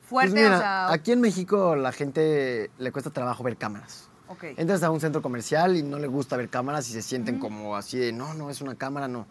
[0.09, 0.93] Fuerte, Pues mira, o sea.
[0.93, 4.09] aquí en México la gente le cuesta trabajo ver cámaras.
[4.29, 4.45] Ok.
[4.57, 7.77] Entras a un centro comercial y no le gusta ver cámaras y se sienten como
[7.77, 9.27] así de, no, no, es una cámara, no.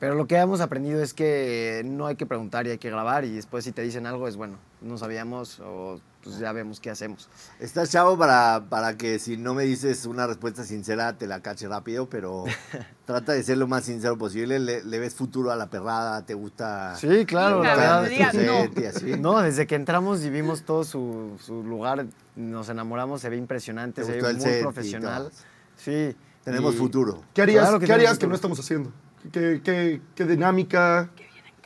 [0.00, 3.24] Pero lo que hemos aprendido es que no hay que preguntar y hay que grabar
[3.26, 6.88] y después si te dicen algo es bueno, no sabíamos o pues ya vemos qué
[6.90, 7.28] hacemos.
[7.58, 11.68] Estás chavo para, para que si no me dices una respuesta sincera te la cache
[11.68, 12.44] rápido, pero
[13.04, 14.58] trata de ser lo más sincero posible.
[14.58, 16.96] Le, le ves futuro a la perrada, te gusta.
[16.96, 18.08] Sí, claro, la verdad.
[18.32, 19.12] sí.
[19.12, 19.16] no.
[19.34, 24.00] No, desde que entramos y vimos todo su, su lugar, nos enamoramos, se ve impresionante,
[24.02, 25.30] Te se ve muy profesional.
[25.76, 26.16] Sí.
[26.42, 27.22] Tenemos y- futuro.
[27.34, 28.90] ¿Qué harías, Claro que ¿qué harías que no estamos haciendo?
[29.32, 31.10] ¿Qué, qué, qué dinámica?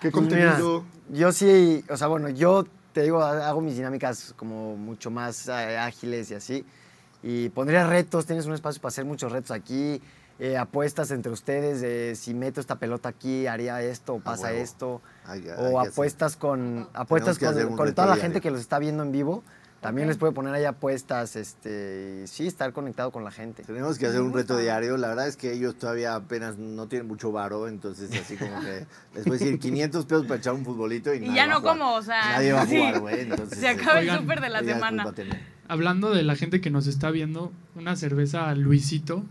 [0.01, 0.85] ¿Qué mira, contenido?
[1.11, 5.49] yo sí, o sea, bueno, yo te digo, ha- hago mis dinámicas como mucho más
[5.49, 6.67] eh, ágiles y así.
[7.23, 10.03] Y pondría retos, tienes un espacio para hacer muchos retos aquí,
[10.39, 14.63] eh, apuestas entre ustedes, de si meto esta pelota aquí, haría esto, o pasa huevo.
[14.63, 15.03] esto.
[15.27, 18.79] Hay que- hay o apuestas con, apuestas con, con toda la gente que los está
[18.79, 19.43] viendo en vivo.
[19.85, 23.64] También les puede poner ahí apuestas, este, y sí, estar conectado con la gente.
[23.64, 24.97] Tenemos que hacer un reto diario.
[24.97, 28.87] La verdad es que ellos todavía apenas no tienen mucho varo, entonces así como que
[29.14, 31.45] les voy a decir 500 pesos para echar un futbolito y, Y nadie ya va
[31.45, 31.78] a no jugar.
[31.78, 33.20] como, o sea, Nadie va a jugar, güey.
[33.20, 35.14] Entonces, Se acaba el súper de la después semana.
[35.68, 39.22] Hablando de la gente que nos está viendo, una cerveza Luisito,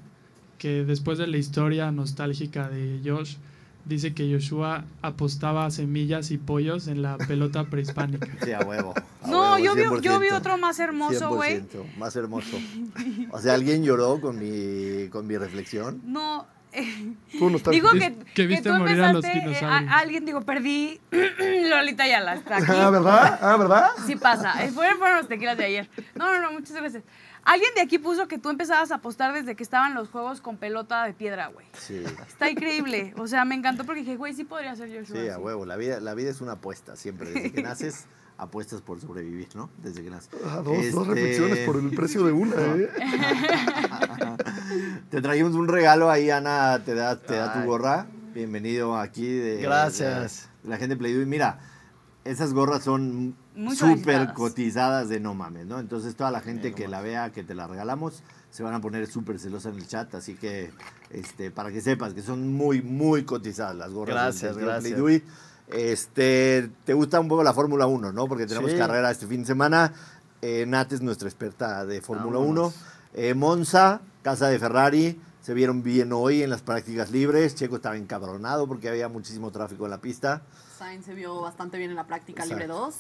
[0.60, 3.38] que después de la historia nostálgica de Josh,
[3.86, 8.28] dice que Joshua apostaba semillas y pollos en la pelota prehispánica.
[8.44, 8.94] Sí, a huevo.
[9.22, 10.34] a No, huevo, yo vi, yo vi 100%.
[10.38, 11.62] otro más hermoso, güey.
[11.62, 12.58] 100%, Más hermoso.
[13.32, 16.02] O sea, alguien lloró con mi, con mi reflexión.
[16.06, 16.46] No.
[16.72, 19.42] eh, Tú no estás- digo que, que que viste tú morir a los empezaste, eh,
[19.60, 19.92] dinosaurios.
[19.92, 21.00] a- alguien digo, perdí
[21.70, 22.66] Lolita Yala aquí.
[22.70, 23.40] Ah, ¿verdad?
[23.42, 23.88] Ah, ¿verdad?
[24.08, 24.64] Sí pasa.
[24.66, 25.90] Eh, Fueron, fueron los tequilas de ayer.
[26.16, 27.04] No, no, no, muchas gracias.
[27.46, 30.58] Alguien de aquí puso que tú empezabas a apostar desde que estaban los juegos con
[30.58, 31.66] pelota de piedra, güey.
[31.78, 32.02] Sí.
[32.28, 33.14] Está increíble.
[33.18, 35.22] O sea, me encantó porque dije, güey, sí podría ser Joshua.
[35.22, 35.66] Sí, a huevo.
[35.66, 37.32] La vida, la vida es una apuesta siempre.
[37.32, 38.06] Desde que naces,
[38.38, 39.70] apuestas por sobrevivir, ¿no?
[39.82, 40.30] Desde que naces.
[40.46, 40.78] Ah, dos, dos
[41.08, 42.90] Este, reflexiones por el precio de una, ¿eh?
[45.10, 48.08] Te trajimos un regalo ahí, Ana, te da, te da tu gorra.
[48.34, 49.28] Bienvenido aquí.
[49.28, 50.50] De, Gracias.
[50.64, 51.26] de la gente de Playdoy.
[51.26, 51.60] Mira,
[52.26, 53.36] esas gorras son
[53.76, 55.80] súper cotizadas de no mames, ¿no?
[55.80, 59.08] Entonces toda la gente que la vea, que te la regalamos, se van a poner
[59.08, 60.14] súper celosa en el chat.
[60.16, 60.72] Así que,
[61.10, 64.16] este, para que sepas que son muy, muy cotizadas las gorras.
[64.16, 64.94] Gracias, del gracias.
[64.94, 65.24] Playdoy.
[65.68, 68.28] Este, te gusta un poco la Fórmula 1, ¿no?
[68.28, 68.78] Porque tenemos Sí.
[68.78, 69.92] carrera este fin de semana.
[70.42, 72.62] Eh, Nat es nuestra experta de Fórmula 1.
[72.62, 72.76] Vámonos.
[73.14, 77.54] Eh, Monza, casa de Ferrari, se vieron bien hoy en las prácticas libres.
[77.54, 80.42] Checo estaba encabronado porque había muchísimo tráfico en la pista.
[80.78, 82.62] Sainz se vio bastante bien en la práctica Exacto.
[82.64, 82.96] libre 2.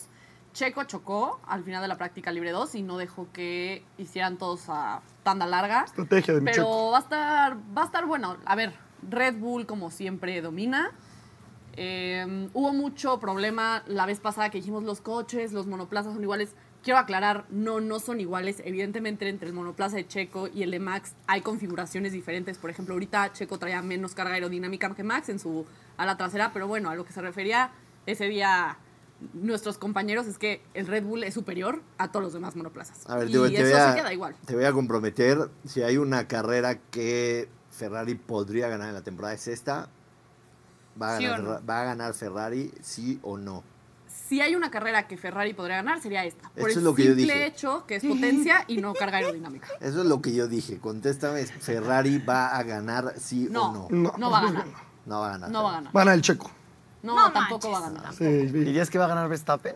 [0.51, 4.65] Checo chocó al final de la práctica libre 2 y no dejó que hicieran todos
[4.67, 5.85] a tanda larga.
[5.85, 6.91] Estrategia de mi Pero checo.
[6.91, 8.35] va a estar, va a estar bueno.
[8.43, 8.73] A ver,
[9.09, 10.91] Red Bull como siempre domina.
[11.77, 16.55] Eh, hubo mucho problema la vez pasada que dijimos los coches, los monoplazas son iguales.
[16.83, 18.61] Quiero aclarar, no, no son iguales.
[18.65, 22.57] Evidentemente entre el monoplaza de Checo y el de Max hay configuraciones diferentes.
[22.57, 25.65] Por ejemplo, ahorita Checo traía menos carga aerodinámica que Max en su
[25.97, 27.71] ala trasera, pero bueno, a lo que se refería
[28.05, 28.77] ese día
[29.33, 33.09] nuestros compañeros es que el Red Bull es superior a todos los demás monoplazas.
[33.09, 34.35] A ver, y te, voy- te eso a, se queda igual.
[34.45, 35.49] te voy a comprometer.
[35.65, 39.87] Si hay una carrera que Ferrari podría ganar en la temporada, es esta.
[41.01, 41.49] Va a, ¿Sí o ganar, no?
[41.53, 43.63] Ferra- va a ganar Ferrari, sí o no.
[44.27, 46.49] Si hay una carrera que Ferrari podría ganar, sería esta.
[46.49, 47.45] Por Eso el es lo que yo simple dije.
[47.45, 49.67] hecho que es potencia y no carga aerodinámica.
[49.81, 50.79] Eso es lo que yo dije.
[50.79, 53.87] Contéstame, ¿Ferrari va a ganar sí No, o no?
[53.89, 54.65] no, No, va a ganar.
[55.05, 55.49] No va a ganar.
[55.51, 55.93] No va a ganar.
[55.93, 56.49] Van al checo.
[57.03, 57.83] No, No tampoco manches.
[57.83, 58.13] va a ganar.
[58.15, 58.63] Sí, vi.
[58.65, 59.75] ¿Dirías que va a ganar Verstappen?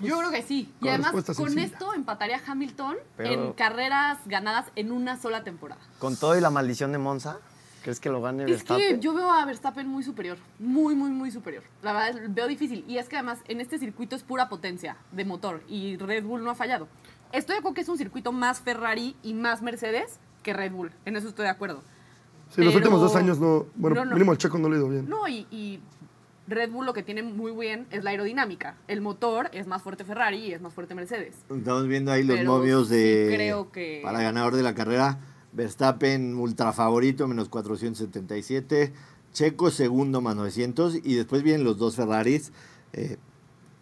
[0.00, 0.70] Yo creo que sí.
[0.76, 1.72] Y Con además, respuesta con sencilla.
[1.72, 5.80] esto empataría Hamilton Pero- en carreras ganadas en una sola temporada.
[5.98, 7.38] Con todo y la maldición de Monza.
[7.86, 9.00] ¿Crees que lo gane Es que Verstappen?
[9.00, 11.62] yo veo a Verstappen muy superior, muy, muy, muy superior.
[11.82, 12.84] La verdad, es- veo difícil.
[12.88, 16.42] Y es que además en este circuito es pura potencia de motor y Red Bull
[16.42, 16.88] no ha fallado.
[17.30, 20.90] Estoy de acuerdo que es un circuito más Ferrari y más Mercedes que Red Bull.
[21.04, 21.84] En eso estoy de acuerdo.
[22.50, 23.66] Sí, los Pero- últimos dos años no.
[23.76, 24.12] Bueno, No, no.
[24.14, 25.08] mínimo el checo no le ha ido bien.
[25.08, 25.78] No, y, y
[26.48, 28.74] Red Bull lo que tiene muy bien es la aerodinámica.
[28.88, 31.36] El motor es más fuerte Ferrari y es más fuerte Mercedes.
[31.56, 33.28] Estamos viendo ahí los Pero momios de.
[33.30, 35.20] sí creo que- Para ganador de la carrera.
[35.56, 38.92] Verstappen ultra favorito, menos 477.
[39.32, 40.96] Checo segundo, más 900.
[41.02, 42.52] Y después vienen los dos Ferraris.
[42.92, 43.16] eh,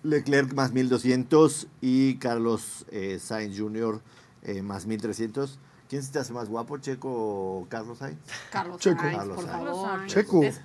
[0.03, 4.03] Leclerc más 1200 y Carlos eh, Sainz Jr.
[4.43, 5.59] eh, más 1300.
[5.89, 8.19] ¿Quién se te hace más guapo, Checo o Carlos Sainz?
[8.53, 9.01] Carlos Checo.
[9.01, 9.65] Sainz, Carlos por Sainz.
[9.65, 10.07] favor.
[10.07, 10.43] Checo.
[10.43, 10.61] Es-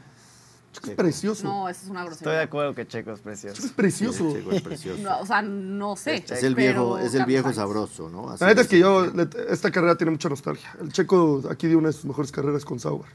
[0.80, 1.44] Checo es precioso.
[1.48, 2.42] no, eso es una Estoy de grosería.
[2.42, 3.66] acuerdo que Checo es Checo precioso.
[3.66, 4.34] es precioso.
[4.34, 5.02] Checo es precioso.
[5.02, 6.24] No, o sea, no sé.
[6.30, 8.30] es el viejo, es el viejo sabroso, ¿no?
[8.30, 9.06] Así La neta es que yo,
[9.50, 10.76] esta carrera tiene mucha nostalgia.
[10.82, 13.10] El checo aquí dio una de sus mejores carreras con Sauber.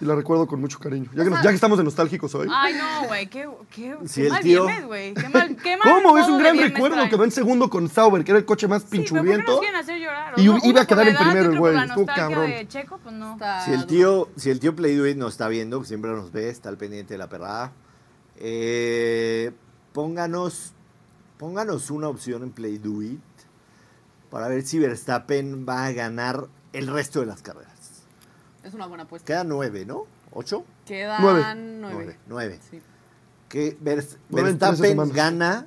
[0.00, 1.10] Y la recuerdo con mucho cariño.
[1.14, 2.48] Ya que, nos- ya que estamos de nostálgicos hoy.
[2.50, 5.12] Ay, no, güey, qué, qué, Si qué el mal tío- viernes, güey.
[5.14, 6.16] Qué mal, qué mal ¿Cómo?
[6.18, 7.10] Es un gran recuerdo traen.
[7.10, 9.12] que va en segundo con Sauber, que era el coche más Sí, pero ¿por qué
[9.12, 9.58] nos pinchurriento.
[9.60, 10.34] quieren hacer llorar?
[10.38, 11.76] Y iba a quedar en primero el güey.
[11.84, 12.50] Estuvo cabrón.
[12.50, 13.38] de Checo, pues no.
[13.64, 16.70] Si el tío, si el tío Playduit nos está viendo, que siempre nos ve, está
[16.70, 17.72] al pendiente de la perrada,
[18.36, 19.52] eh,
[19.92, 20.72] pónganos,
[21.38, 23.20] pónganos una opción en Playduit
[24.30, 27.69] para ver si Verstappen va a ganar el resto de las carreras.
[28.62, 29.26] Es una buena apuesta.
[29.26, 30.04] Quedan nueve, ¿no?
[30.32, 30.64] ¿Ocho?
[30.86, 31.42] Quedan Nueve.
[31.54, 31.80] nueve.
[31.80, 32.18] Nueve.
[32.28, 32.60] Nueve.
[32.70, 32.82] Sí.
[33.48, 35.66] Que Nueve Verstappen gana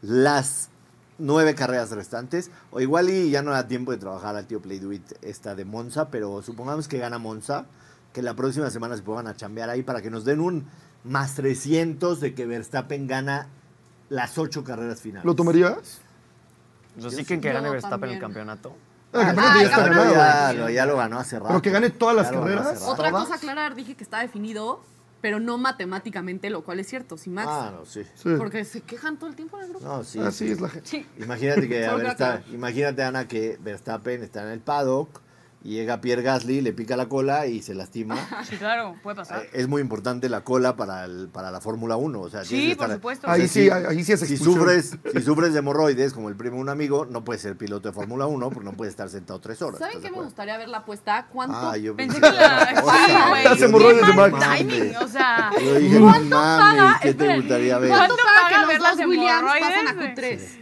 [0.00, 0.70] las
[1.18, 2.50] nueve carreras restantes.
[2.70, 6.08] O igual y ya no da tiempo de trabajar al tío Playduit esta de Monza,
[6.10, 7.66] pero supongamos que gana Monza,
[8.12, 10.66] que la próxima semana se pongan a chambear ahí para que nos den un
[11.04, 13.48] más 300 de que Verstappen gana
[14.08, 15.24] las ocho carreras finales.
[15.24, 16.00] ¿Lo tomarías?
[17.00, 18.14] Rosiquen que gane Verstappen también.
[18.16, 18.74] el campeonato.
[19.14, 20.24] Ah, el campeonato ya está campeonato ganado.
[20.24, 20.58] ya, güey.
[20.58, 21.48] lo, ya lo ganó hace rato.
[21.48, 22.82] Pero que gane todas las carreras.
[22.86, 24.82] Otra cosa a aclarar, dije que está definido,
[25.20, 27.48] pero no matemáticamente, lo cual es cierto, si Max.
[27.50, 28.02] Ah, no, sí.
[28.14, 28.30] Sí.
[28.38, 29.84] Porque se quejan todo el tiempo en el grupo.
[29.86, 30.18] No, sí.
[30.18, 30.88] Así es la gente.
[30.88, 31.06] Sí.
[31.18, 32.42] Imagínate que a Solo Versta- aclaro.
[32.52, 35.20] imagínate Ana que Verstappen está en el paddock
[35.64, 38.16] y llega Pierre Gasly, le pica la cola y se lastima.
[38.48, 39.42] Sí, claro, puede pasar.
[39.44, 42.20] Eh, es muy importante la cola para, el- para la Fórmula 1.
[42.20, 43.26] O sea, Sí, por estar- supuesto.
[43.26, 46.36] o sea, Ahí sí, ahí sí es si sufres, si sufres de hemorroides, como el
[46.36, 49.08] primo de un amigo, no puedes ser piloto de Fórmula 1 porque no puedes estar
[49.08, 49.78] sentado tres horas.
[49.78, 51.26] ¿Saben ¿estás de qué me gustaría ver la apuesta?
[51.32, 51.56] ¿Cuánto?
[51.56, 52.66] Ah, yo Pensé pensé que la.
[53.06, 53.44] Sí, güey.
[53.44, 54.56] Las qué hemorroides de mal Max.
[54.58, 55.50] timing, o sea.
[55.62, 57.90] Yo dije, no mames, ¿qué te gustaría ver?
[57.90, 60.42] ¿Cuánto ¿Cuánto paga paga que ver los las dos Williams pasan a hemorroides?
[60.58, 60.61] Q3?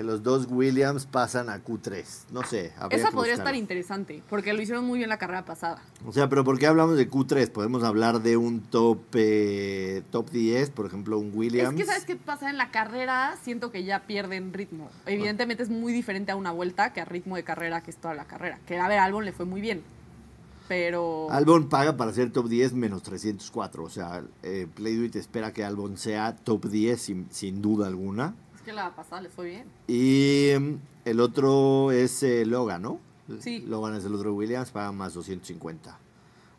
[0.00, 2.32] Que los dos Williams pasan a Q3.
[2.32, 2.72] No sé.
[2.88, 5.82] Esa podría estar interesante, porque lo hicieron muy bien la carrera pasada.
[6.06, 7.50] O sea, pero ¿por qué hablamos de Q3?
[7.50, 11.78] Podemos hablar de un top, eh, top 10, por ejemplo, un Williams.
[11.78, 12.48] Es que, ¿sabes qué pasa?
[12.48, 14.88] En la carrera siento que ya pierden ritmo.
[15.04, 18.14] Evidentemente es muy diferente a una vuelta que a ritmo de carrera que es toda
[18.14, 18.58] la carrera.
[18.66, 19.82] Que a ver, a Albon le fue muy bien.
[20.66, 21.30] Pero.
[21.30, 23.84] Albon paga para ser top 10 menos 304.
[23.84, 24.66] O sea, eh,
[25.12, 28.34] espera que Albon sea top 10 sin, sin duda alguna.
[28.60, 29.64] Es que la pasada le fue bien.
[29.88, 30.74] Y mm,
[31.06, 33.00] el otro es eh, Logan, ¿no?
[33.40, 33.60] Sí.
[33.66, 35.98] Logan es el otro Williams, paga más 250.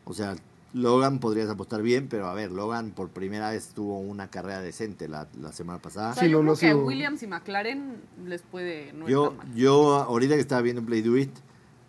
[0.04, 0.34] O sea,
[0.72, 5.06] Logan podrías apostar bien, pero a ver, Logan por primera vez tuvo una carrera decente
[5.06, 6.12] la, la semana pasada.
[6.12, 7.96] O sea, Sí, yo no, creo no ha que Williams y McLaren
[8.26, 8.92] les puede.
[8.94, 9.54] No Yo, mal.
[9.54, 11.30] yo ahorita que estaba viendo Play Do It,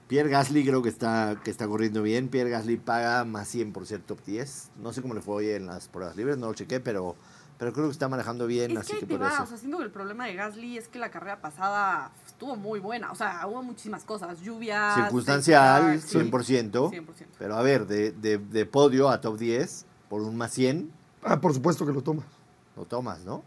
[0.10, 2.28] Pierre Gasly creo que está, que está corriendo bien.
[2.28, 4.72] Pierre Gasly paga más 100 por ser top 10.
[4.82, 7.16] No sé cómo le fue hoy en las pruebas libres, no lo chequé, pero,
[7.64, 9.44] pero creo que está manejando bien, Es así que, que, por va, eso.
[9.44, 12.82] o sea, siento que el problema de Gasly es que la carrera pasada estuvo muy
[12.82, 13.10] buena.
[13.10, 14.42] O sea, hubo muchísimas cosas.
[14.42, 14.96] Lluvia.
[14.96, 16.72] Circunstancial, safety car, 100%.
[16.92, 17.06] 100%.
[17.40, 20.92] Pero a ver, de, de, de podio a top 10 por un más 100,
[21.24, 22.26] Ah, por supuesto que lo tomas.
[22.76, 23.44] lo tomas, ¿no?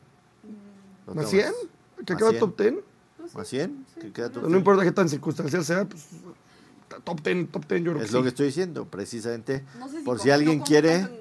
[1.06, 1.30] Lo ¿Más tomas.
[1.30, 1.52] 100?
[2.06, 2.40] ¿Que Más queda 100.
[2.40, 2.74] top 10?
[3.34, 3.86] ¿Más 100?
[4.00, 4.58] ¿Qué queda top No 100?
[4.58, 6.06] importa qué tan circunstancial sea, pues
[7.04, 8.22] top 10, top 10 yo creo Es que lo sí.
[8.22, 9.62] que estoy diciendo, precisamente.
[9.78, 11.20] No sé si por si alguien no quiere, en.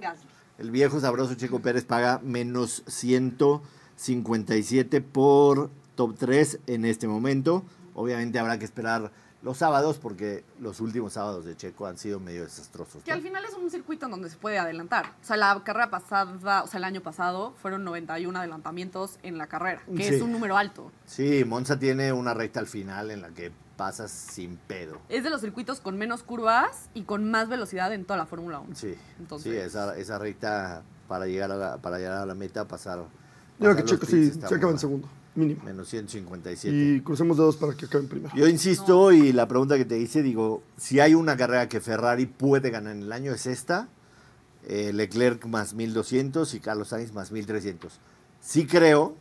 [0.58, 7.64] El viejo sabroso Checo Pérez paga menos 157 por top 3 en este momento.
[7.94, 12.44] Obviamente habrá que esperar los sábados porque los últimos sábados de Checo han sido medio
[12.44, 13.04] desastrosos.
[13.04, 13.18] Que ¿no?
[13.18, 15.06] al final es un circuito en donde se puede adelantar.
[15.22, 19.48] O sea, la carrera pasada, o sea, el año pasado fueron 91 adelantamientos en la
[19.48, 20.16] carrera, que Sí.
[20.16, 20.92] es un número alto.
[21.06, 25.00] Sí, Monza tiene una recta al final en la que pasas sin pedo.
[25.10, 28.60] Es de los circuitos con menos curvas y con más velocidad en toda la Fórmula
[28.60, 28.76] 1.
[28.76, 32.68] Sí, Entonces- sí esa, esa recta para llegar a la, para llegar a la meta,
[32.68, 33.04] pasar.
[33.60, 35.64] Yo creo que pits sí, se acaba en segundo, mínimo.
[35.64, 36.76] Menos 157.
[36.76, 38.34] Y crucemos dedos para que acaben primero.
[38.36, 42.26] Yo insisto, y la pregunta que te hice, digo, si hay una carrera que Ferrari
[42.26, 43.88] puede ganar en el año es esta,
[44.68, 48.00] eh, Leclerc más 1200 y Carlos Sainz más 1300.
[48.42, 49.16] Sí creo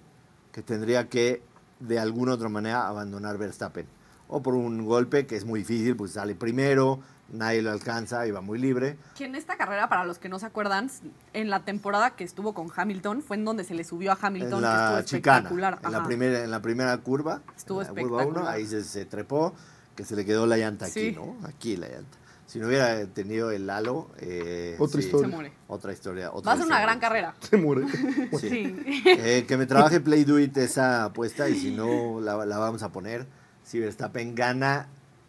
[0.53, 1.43] que tendría que,
[1.81, 3.87] de alguna otra manera, abandonar Verstappen.
[4.29, 7.01] O por un golpe que es muy difícil, pues sale primero,
[7.31, 8.97] nadie lo alcanza, iba muy libre.
[9.17, 10.91] Que en esta carrera, para los que no se acuerdan,
[11.33, 14.65] en la temporada que estuvo con Hamilton, fue en donde se le subió a Hamilton,
[14.65, 15.79] en que estuvo la chicana, espectacular.
[15.85, 19.55] en la, primera, en la primera curva, Estuvo en la curva ahí se, se trepó,
[19.95, 21.13] que se le quedó la llanta aquí, Sí.
[21.13, 21.37] ¿no?
[21.47, 22.19] Aquí la llanta.
[22.47, 25.29] Si no hubiera tenido el halo, eh, Otra sí, historia.
[25.29, 25.53] Se muere.
[25.67, 26.31] Otra historia.
[26.31, 27.35] Va a ser una gran carrera.
[27.41, 27.87] Se muere.
[28.39, 28.49] Sí.
[28.51, 29.03] Sí.
[29.07, 32.83] Eh, que me trabaje Play Do It esa apuesta y si no la, la vamos
[32.83, 33.27] a poner.
[33.65, 34.87] Si Verstappen gana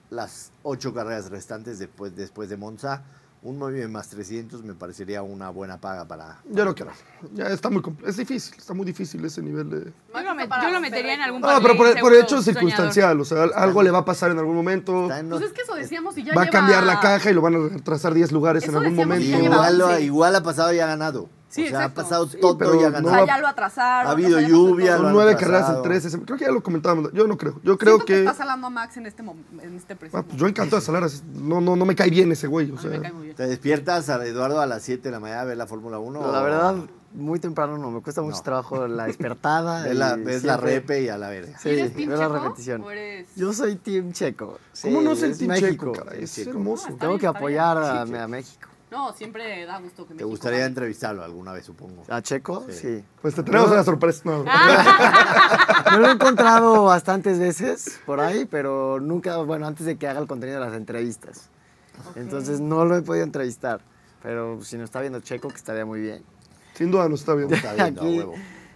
[0.10, 3.02] las ocho carreras restantes después, después de Monza,
[3.42, 6.40] un movimiento más 300 me parecería una buena paga para...
[6.50, 6.92] Yo no quiero.
[7.34, 9.80] Ya está muy Es difícil, está muy difícil ese nivel de.
[10.14, 13.20] Yo lo, met- yo lo metería en algún No, parlay pero por, por hecho circunstancial.
[13.22, 15.12] O sea, algo le va a pasar en algún momento.
[15.14, 17.34] En Pues ot- es que eso decíamos y ya Va a cambiar la caja y
[17.36, 19.26] lo van a retrasar 10 lugares en algún momento.
[19.38, 21.30] igual, igual ha pasado y ha ganado.
[21.56, 22.02] Sí, o sea, exacto.
[22.02, 23.10] ha pasado Sí, todo pero y ha O no ganado.
[23.16, 24.12] sea, va- ya lo atrasaron.
[24.12, 25.82] Ha o sea, habido lluvia, Son nueve carreras en.
[25.84, 26.20] 13.
[26.22, 27.12] Creo que ya lo comentábamos.
[27.14, 27.54] Yo no creo.
[27.64, 28.20] Yo creo Siento que que.
[28.20, 31.04] está salando a Max en este, en este preciso Ah, pues yo encanto de Salar.
[31.04, 32.70] así, No, no, no me cae bien ese güey.
[32.72, 33.36] O sea, me cae muy bien.
[33.36, 36.32] ¿Te despiertas, a Eduardo, a las 7 de la mañana a ver la Fórmula 1?
[36.32, 36.76] La o- verdad,
[37.14, 38.44] muy temprano no, me cuesta mucho No.
[38.44, 39.84] trabajo la despertada.
[39.86, 41.58] Ves la, ves la repe y a la verga.
[41.60, 42.82] Sí, ¿Eres team la repetición.
[42.82, 44.60] o eres- Yo soy Team Checo.
[44.82, 45.94] ¿Cómo no es Team México.
[45.94, 46.24] Checo, caray?
[46.24, 46.90] Es hermoso.
[47.00, 48.68] Tengo que apoyar a, a México.
[48.92, 50.70] No, siempre da gusto que ¿Te México gustaría gane.
[50.70, 52.04] entrevistarlo alguna vez, supongo?
[52.08, 52.66] ¿A Checo?
[52.70, 52.74] Sí.
[52.74, 53.04] Sí.
[53.22, 54.22] Pues te tenemos una sorpresa.
[54.26, 54.44] No.
[55.92, 60.20] Me lo he encontrado bastantes veces por ahí, pero nunca, bueno, antes de que haga
[60.20, 61.50] el contenido de las entrevistas.
[62.16, 63.82] Entonces no lo he podido entrevistar.
[64.22, 66.24] Pero si nos está viendo Checo, que estaría muy bien.
[66.74, 68.34] Sin duda no está viendo, a Aquí, huevo.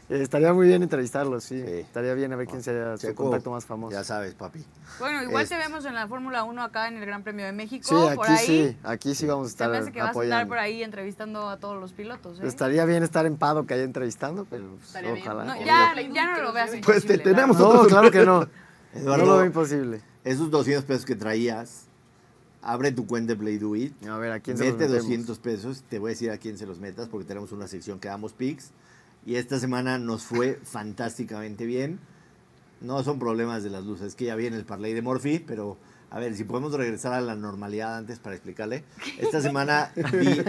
[0.10, 1.62] Estaría muy bien entrevistarlo, sí.
[1.64, 1.72] Sí.
[1.72, 3.93] Estaría bien a ver quién sería su Checo, contacto más famoso.
[3.93, 4.64] Ya sabes, papi.
[4.99, 7.51] Bueno, igual Este- te vemos en la Fórmula 1 acá en el Gran Premio de
[7.51, 7.84] México.
[7.88, 8.45] Sí, por aquí ahí.
[8.45, 10.47] sí, aquí sí vamos a Se estar me hace que vas a estar apoyando.
[10.49, 12.39] por ahí entrevistando a todos los pilotos.
[12.39, 12.47] ¿eh?
[12.47, 15.43] Estaría bien estar en Pado que haya entrevistando, pero pues, ojalá.
[15.45, 15.93] No, ya,
[16.36, 16.72] no lo veas.
[16.84, 18.47] Pues te tenemos No, claro que no.
[18.93, 20.01] Eduardo, no lo veo imposible.
[20.24, 21.84] esos 200 pesos que traías,
[22.62, 23.93] abre tu cuenta de Play Do It.
[24.07, 25.03] A ver, ¿a quién se los Mete metemos?
[25.03, 27.99] 200 pesos, te voy a decir a quién se los metas porque tenemos una sección
[27.99, 28.72] que damos pics.
[29.26, 31.99] Y esta semana nos fue fantásticamente bien.
[32.82, 35.78] No son problemas de las luces, es que ya viene el parlay de Morphy, pero
[36.09, 38.84] a ver, si podemos regresar a la normalidad antes para explicarle.
[39.20, 40.41] Esta semana di,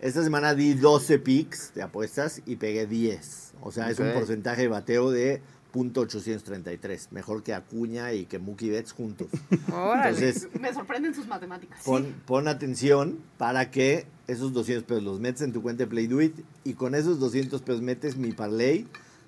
[0.00, 3.54] esta semana di 12 picks de apuestas y pegué 10.
[3.62, 5.42] O sea, es un porcentaje de bateo de
[5.72, 9.28] .833, mejor que Acuña y que Mookie Betts juntos.
[9.50, 11.80] Entonces, Me sorprenden sus matemáticas.
[11.84, 16.06] Pon, pon atención para que esos 200 pesos los metes en tu cuenta de Play
[16.06, 18.86] Do It y con esos 200 pesos metes mi parlay,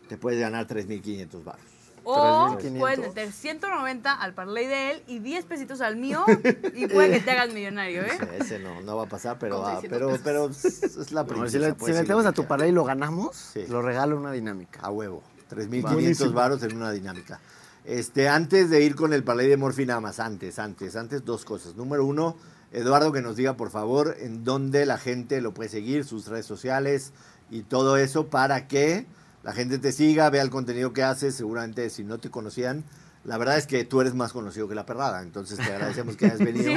[0.09, 1.63] te puedes ganar 3.500 baros.
[2.05, 2.81] O 3,500.
[2.81, 6.25] puedes meter 190 al parlay de él y 10 pesitos al mío
[6.75, 8.09] y puede que te hagas millonario, ¿eh?
[8.21, 10.21] Ese, ese no, no va a pasar, pero, 600 pero, pesos.
[10.25, 11.75] pero es la No, princesa.
[11.79, 13.65] si le- metemos a tu parlay y lo ganamos, Sí.
[13.69, 14.81] lo regalo una dinámica.
[14.81, 15.23] A huevo.
[15.53, 16.33] 3.500 Buenísimo.
[16.33, 17.41] varos en una dinámica.
[17.85, 21.45] Este, antes de ir con el parlay de Morphy, nada más, antes, antes, antes, dos
[21.45, 21.75] cosas.
[21.75, 22.37] Número uno,
[22.71, 26.47] Eduardo, que nos diga, por favor, en dónde la gente lo puede seguir, sus redes
[26.47, 27.13] sociales
[27.51, 29.07] y todo eso, para que
[29.43, 31.35] la gente te siga, vea el contenido que haces.
[31.35, 32.85] Seguramente, si no te conocían,
[33.25, 36.27] la verdad es que tú eres más conocido que la perrada, entonces te agradecemos que
[36.27, 36.73] hayas venido.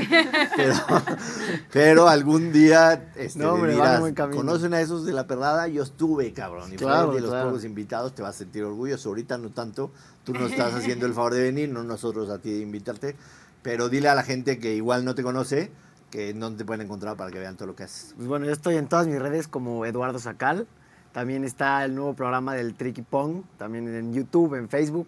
[0.55, 0.75] Pero,
[1.71, 3.75] pero algún día este, No, hombre,
[4.13, 4.37] camino.
[4.37, 5.67] ¿conocen a esos de la perrada?
[5.67, 6.71] Yo estuve, cabrón.
[6.73, 7.47] Y Claro, de los claro.
[7.49, 9.09] pocos invitados, te vas a sentir orgulloso.
[9.09, 9.91] Ahorita no tanto.
[10.23, 13.15] Tú nos estás haciendo el favor de venir, no nosotros a ti de invitarte.
[13.61, 15.71] Pero dile a la gente que igual no te conoce,
[16.11, 18.13] que no te pueden encontrar para que vean todo lo que haces.
[18.15, 20.67] Pues bueno, yo estoy en todas mis redes como Eduardo Sacal.
[21.11, 25.07] También está el nuevo programa del Tricky Pong, también en YouTube, en Facebook,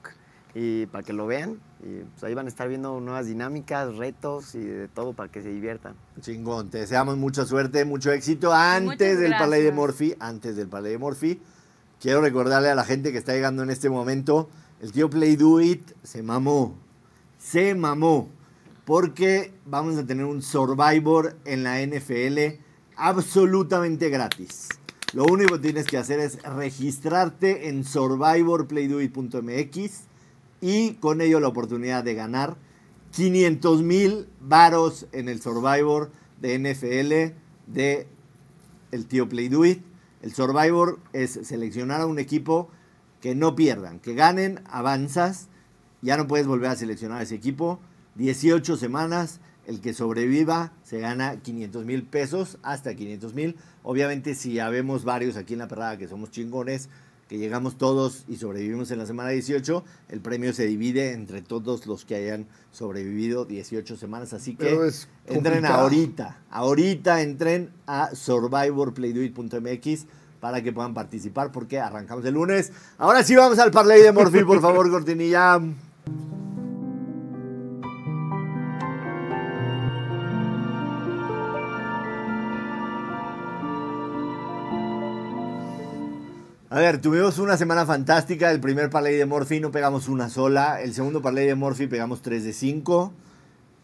[0.60, 1.60] y para que lo vean.
[1.84, 5.44] Y pues ahí van a estar viendo nuevas dinámicas, retos y de todo para que
[5.44, 5.94] se diviertan.
[6.20, 8.52] Chingón, te deseamos mucha suerte, mucho éxito.
[8.52, 9.34] Antes del.
[9.34, 11.40] Parlay de Morphy, antes del Parlay de Morphy,
[12.02, 14.50] quiero recordarle a la gente que está llegando en este momento,
[14.82, 16.76] el tío Play Do It se mamó,
[17.38, 18.30] se mamó,
[18.84, 22.60] porque vamos a tener un Survivor en la NFL
[22.96, 24.70] absolutamente gratis.
[25.14, 30.07] Lo único que tienes que hacer es registrarte en survivorplaydoit.mx
[30.68, 32.58] y con ello la oportunidad de ganar
[33.12, 36.12] 500 mil varos en el Survivor
[36.42, 38.06] de NFL de
[38.92, 39.82] el tío Play Do It.
[40.22, 42.70] El Survivor es seleccionar a un equipo
[43.22, 45.48] que no pierdan, que ganen, avanzas,
[46.02, 47.80] ya no puedes volver a seleccionar a ese equipo.
[48.16, 53.56] 18 semanas, el que sobreviva se gana 500 mil pesos, hasta 500 mil.
[53.84, 56.90] Obviamente si habemos varios aquí en la perrada que somos chingones,
[57.28, 61.86] que llegamos todos y sobrevivimos en la semana 18, el premio se divide entre todos
[61.86, 64.34] los que hayan sobrevivido 18 semanas.
[64.34, 64.78] Así que
[65.26, 70.06] entren ahorita, ahorita entren a survivorplaydoit.mx
[70.40, 72.72] para que puedan participar porque arrancamos el lunes.
[72.98, 75.60] Ahora sí vamos al parlay de Morphy, por favor, cortinilla.
[86.70, 88.52] A ver, tuvimos una semana fantástica.
[88.52, 90.82] El primer parlay de Morphy no pegamos una sola.
[90.82, 93.14] El segundo parlay de Morphy pegamos 3 de 5.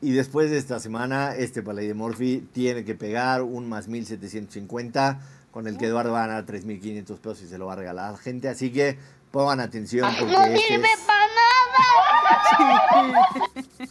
[0.02, 5.22] Y después de esta semana, este parlay de Morphy tiene que pegar un más 1750,
[5.52, 8.10] con el que Eduardo va a ganar 3500 pesos y se lo va a regalar
[8.10, 8.50] a la gente.
[8.50, 8.98] Así que
[9.32, 10.82] pongan atención porque este es,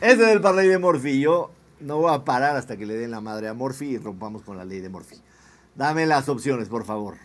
[0.00, 1.20] este es el parlay de Morphy.
[1.20, 4.40] Yo no voy a parar hasta que le den la madre a Morphy y rompamos
[4.40, 5.16] con la ley de Morphy.
[5.74, 7.18] Dame las opciones, por favor.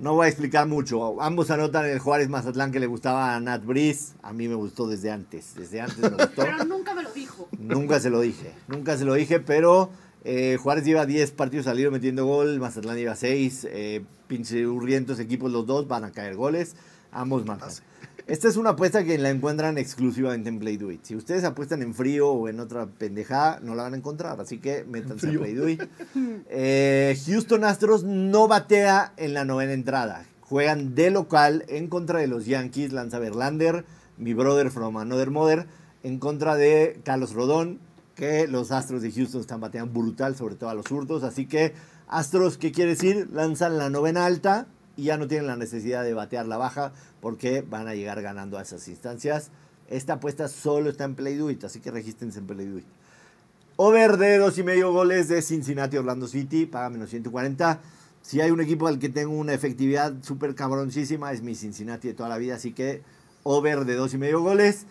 [0.00, 1.20] No voy a explicar mucho.
[1.20, 4.14] Ambos anotan el Juárez Mazatlán que le gustaba a Nat Breeze.
[4.22, 5.54] A mí me gustó desde antes.
[5.54, 6.30] Desde antes me gustó.
[6.36, 7.48] Pero nunca me lo dijo.
[7.58, 8.54] Nunca se lo dije.
[8.66, 9.90] Nunca se lo dije, pero
[10.24, 12.58] eh, Juárez lleva 10 partidos al hilo metiendo gol.
[12.60, 13.68] Mazatlán lleva 6.
[13.70, 15.86] Eh, pinche hurrientos equipos los dos.
[15.86, 16.76] Van a caer goles.
[17.12, 17.68] Ambos marcan.
[18.30, 21.02] Esta es una apuesta que la encuentran exclusivamente en Play Do It.
[21.02, 24.40] Si ustedes apuestan en frío o en otra pendejada, no la van a encontrar.
[24.40, 25.32] Así que métanse a.
[25.32, 25.82] Play Do It.
[26.48, 30.26] Eh, Houston Astros no batea en la novena entrada.
[30.42, 32.92] Juegan de local en contra de los Yankees.
[32.92, 33.84] Lanza Verlander,
[34.16, 35.66] mi brother from another mother,
[36.04, 37.80] en contra de Carlos Rodón,
[38.14, 41.24] que los Astros de Houston están bateando brutal, sobre todo a los zurdos.
[41.24, 41.74] Así que
[42.06, 43.28] Astros, ¿qué quiere decir?
[43.32, 47.62] Lanzan la novena alta y ya no tienen la necesidad de batear la baja porque
[47.62, 49.50] van a llegar ganando a esas instancias.
[49.88, 52.86] Esta apuesta solo está en Play Do It, así que regístrense en Play Do It.
[53.76, 57.80] Over de dos y medio goles de Cincinnati Orlando City, paga menos 140.
[58.22, 62.14] Si hay un equipo al que tengo una efectividad súper cabroncísima, es mi Cincinnati de
[62.14, 63.02] toda la vida, así que
[63.42, 64.86] over de dos y medio goles.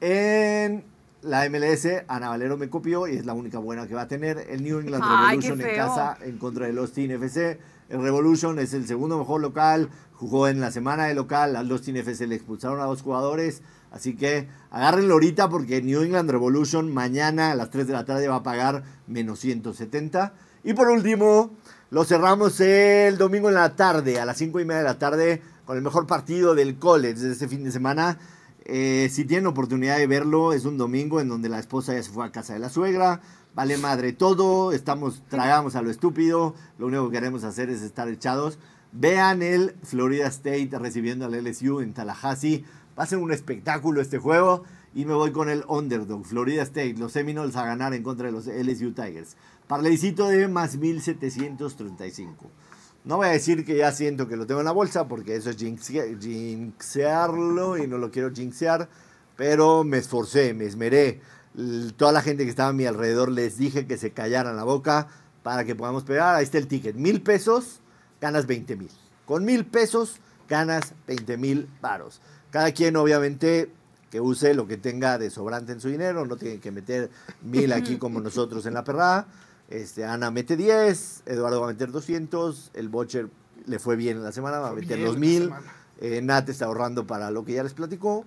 [0.00, 0.84] En
[1.22, 4.46] la MLS, Ana Valero me copió y es la única buena que va a tener.
[4.50, 7.58] El New England Ay, Revolution en casa en contra de los Team FC.
[7.88, 11.96] El Revolution es el segundo mejor local, jugó en la semana de local, al Team
[11.98, 17.50] FC le expulsaron a dos jugadores, así que agárrenlo ahorita porque New England Revolution mañana
[17.50, 20.32] a las 3 de la tarde va a pagar menos 170.
[20.64, 21.50] Y por último,
[21.90, 25.42] lo cerramos el domingo en la tarde, a las 5 y media de la tarde,
[25.66, 28.18] con el mejor partido del college de este fin de semana.
[28.64, 32.10] Eh, si tienen oportunidad de verlo, es un domingo en donde la esposa ya se
[32.10, 33.20] fue a casa de la suegra.
[33.54, 38.08] Vale madre todo, estamos, tragamos a lo estúpido, lo único que queremos hacer es estar
[38.08, 38.58] echados.
[38.90, 42.64] Vean el Florida State recibiendo al LSU en Tallahassee.
[42.98, 44.64] Va a ser un espectáculo este juego.
[44.96, 48.32] Y me voy con el underdog, Florida State, los Seminoles a ganar en contra de
[48.32, 49.36] los LSU Tigers.
[49.66, 52.46] Parleycito de más 1735.
[53.04, 55.50] No voy a decir que ya siento que lo tengo en la bolsa, porque eso
[55.50, 58.88] es jinxe- jinxearlo y no lo quiero jinxear,
[59.36, 61.20] pero me esforcé, me esmeré.
[61.96, 65.06] Toda la gente que estaba a mi alrededor les dije que se callaran la boca
[65.42, 66.34] para que podamos pegar.
[66.34, 66.96] Ahí está el ticket.
[66.96, 67.80] Mil pesos,
[68.20, 68.90] ganas 20 mil.
[69.24, 70.16] Con mil pesos,
[70.48, 72.20] ganas 20 mil varos.
[72.50, 73.70] Cada quien, obviamente,
[74.10, 76.26] que use lo que tenga de sobrante en su dinero.
[76.26, 77.10] No tienen que meter
[77.42, 79.26] mil aquí como nosotros en la perrada.
[79.68, 83.28] Este, Ana mete 10, Eduardo va a meter 200, el Bocher
[83.66, 85.42] le fue bien en la semana, va a meter bien 2000.
[85.42, 85.72] esta semana.
[86.00, 88.24] Eh, Nat está ahorrando para lo que ya les platicó.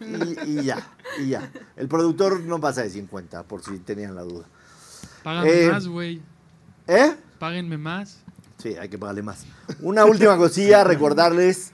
[0.00, 0.86] Y, y ya,
[1.18, 1.50] y ya.
[1.76, 4.46] El productor no pasa de 50, por si tenían la duda.
[5.22, 6.22] Págame Eh, más, güey.
[6.86, 7.14] ¿Eh?
[7.38, 8.18] Páguenme más.
[8.58, 9.44] Sí, hay que pagarle más.
[9.80, 11.72] Una última cosilla, recordarles,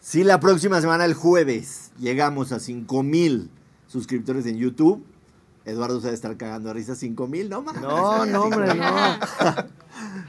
[0.00, 3.50] si la próxima semana, el jueves, llegamos a 5 mil
[3.88, 5.04] suscriptores en YouTube,
[5.64, 7.82] Eduardo se va a estar cagando de risa, 5 mil, no mames.
[7.82, 8.84] No, no, hombre, no.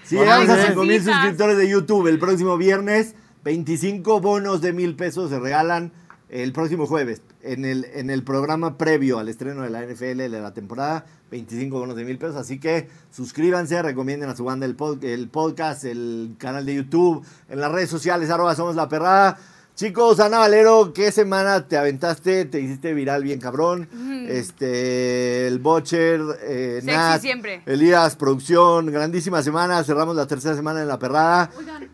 [0.03, 0.67] Si llegamos a güey.
[0.67, 1.15] 5 mil Cositas.
[1.15, 3.15] suscriptores de YouTube el próximo viernes,
[3.45, 5.93] 25 bonos de mil pesos se regalan
[6.31, 7.21] el próximo jueves.
[7.43, 11.77] En el, en el programa previo al estreno de la NFL de la temporada, 25
[11.77, 12.35] bonos de mil pesos.
[12.37, 17.23] Así que suscríbanse, recomienden a su banda el, pod- el podcast, el canal de YouTube,
[17.49, 19.37] en las redes sociales, arroba somos la perrada.
[19.73, 22.45] Chicos, Ana Valero, ¿qué semana te aventaste?
[22.45, 23.87] Te hiciste viral bien cabrón.
[24.27, 27.61] Este, el Bocher, eh, Sexy Nat, siempre.
[27.65, 29.83] Elías, producción, grandísima semana.
[29.83, 31.49] Cerramos la tercera semana en la perrada.
[31.57, 31.89] Oigan,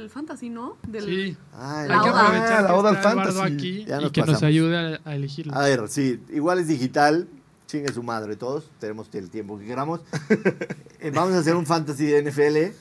[0.00, 0.76] del fantasy, ¿no?
[0.86, 1.04] Del...
[1.04, 1.36] Sí.
[1.54, 2.20] Ay, La Hay que oda.
[2.26, 3.40] aprovechar Ah, la oda al fantasy.
[3.40, 5.54] aquí Ya y que nos ayude a, a elegirlo.
[5.54, 7.28] A ver, sí, igual es digital.
[7.66, 8.68] Chingue su madre todos.
[8.80, 10.00] Tenemos el tiempo que queramos.
[11.02, 12.74] Eh, vamos a hacer un fantasy de NFL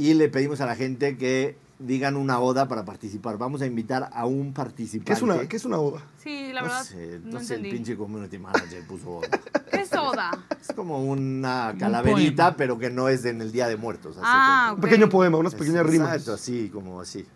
[0.00, 3.36] y le pedimos a la gente que digan una oda para participar.
[3.38, 5.06] Vamos a invitar a un participante.
[5.06, 6.02] ¿Qué es una, qué es una oda?
[6.22, 9.28] Sí, la no verdad, sé, no, no sé, el pinche community manager puso oda.
[9.70, 10.30] ¿Qué es soda?
[10.60, 14.16] Es como una Un calaverita, pero que no es en el Día de Muertos.
[14.22, 14.72] Ah.
[14.74, 16.10] Un pequeño poema, unas pequeñas rimas.
[16.12, 17.26] Exacto, así, como así.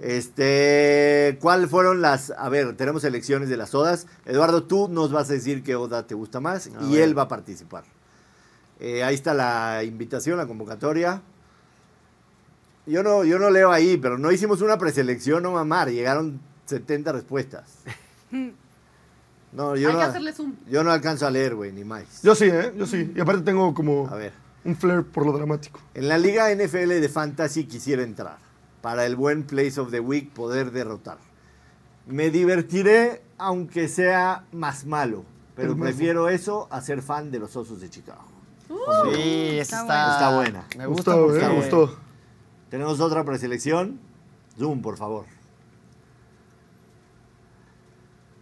[0.00, 2.32] Este, ¿cuál fueron las?
[2.36, 4.06] A ver, tenemos elecciones de las odas.
[4.24, 7.02] Eduardo, tú nos vas a decir qué oda te gusta más A y ver.
[7.02, 7.84] él va a participar.
[8.80, 11.22] Eh, ahí está la invitación, la convocatoria.
[12.86, 15.90] Yo no, yo no leo ahí, pero no hicimos una preselección, no mamar.
[15.90, 17.64] Llegaron 70 respuestas.
[19.52, 20.54] No, yo, Hay que no, hacerle zoom.
[20.66, 22.22] yo no alcanzo a leer, güey, ni más.
[22.22, 22.72] Yo sí, ¿eh?
[22.74, 23.12] Yo sí.
[23.14, 24.32] Y aparte tengo como A ver.
[24.64, 25.78] un flair por lo dramático.
[25.92, 28.38] En la liga NFL de Fantasy quisiera entrar.
[28.80, 31.18] para el buen Place of the Week poder derrotar.
[32.06, 35.24] Me divertiré aunque sea más malo,
[35.54, 38.24] pero prefiero eso a ser fan de los Osos de Chicago.
[39.12, 40.64] Sí, esa Está está, buena.
[40.70, 41.96] Me Me gusta gustó, eh, me gustó.
[42.72, 44.00] Tenemos otra preselección.
[44.58, 45.26] Zoom, por favor.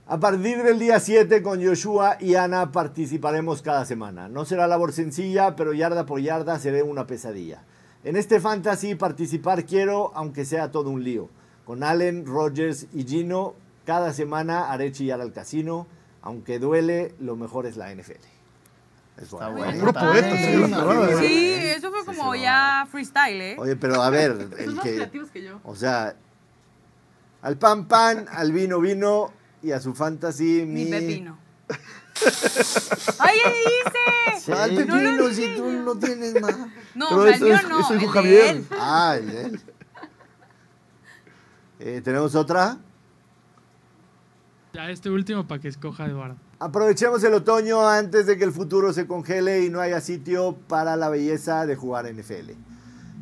[0.06, 4.28] A partir del día 7 con Joshua y Ana participaremos cada semana.
[4.28, 7.64] No será labor sencilla, pero yarda por yarda seré una pesadilla.
[8.04, 11.28] En este fantasy participar quiero, aunque sea todo un lío.
[11.64, 13.54] Con Allen, Rogers y Gino,
[13.84, 15.88] cada semana haré chillar al casino.
[16.22, 18.39] Aunque duele, lo mejor es la NFL.
[19.20, 21.18] Es Está bueno.
[21.20, 23.56] Sí, eso fue como ya freestyle, ¿eh?
[23.58, 24.94] Oye, pero a ver, el más que...
[24.94, 25.60] creativos que yo.
[25.62, 26.16] O sea,
[27.42, 29.30] al pan pan, al vino vino
[29.62, 30.84] y a su fantasy mi...
[30.86, 31.38] Mi pepino.
[33.18, 33.98] ¡Ay, ¿qué dice!
[34.40, 34.52] Sí.
[34.52, 36.56] ¿Cuál No si tú no tienes más?
[36.94, 38.56] No, Pero o sea, el eso mío es- no, eso dijo el de Javier.
[38.56, 38.66] él.
[38.70, 39.60] Ah, el de él.
[41.78, 42.78] Eh, ¿Tenemos otra?
[44.72, 46.36] Ya este último para que escoja Eduardo.
[46.60, 50.94] Aprovechemos el otoño antes de que el futuro se congele y no haya sitio para
[50.94, 52.50] la belleza de jugar NFL.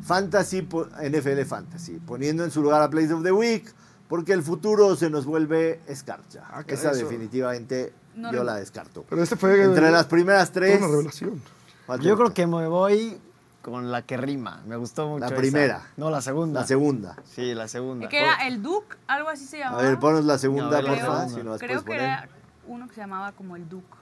[0.03, 3.65] Fantasy, NFL Fantasy, poniendo en su lugar a Place of the Week,
[4.09, 6.43] porque el futuro se nos vuelve escarcha.
[6.51, 6.99] Ah, Esa eso.
[7.05, 8.43] definitivamente No, yo no.
[8.43, 9.05] la descarto.
[9.09, 11.41] Pero este fue Entre las primeras tres, una revelación.
[11.85, 13.17] ¿cuál te Yo creo que me voy
[13.61, 14.61] con la que rima.
[14.67, 15.25] Me gustó mucho.
[15.25, 15.35] esa.
[15.35, 15.87] primera.
[15.95, 16.61] No, la segunda.
[16.61, 17.15] la segunda.
[17.35, 18.09] Sí, la segunda.
[18.09, 19.83] Que era el Duke, algo así se A llamaba.
[19.83, 22.01] ver, ponos la segunda, A la si lo Creo que poner.
[22.01, 22.29] era
[22.69, 23.97] uno que se llamaba como el Duke.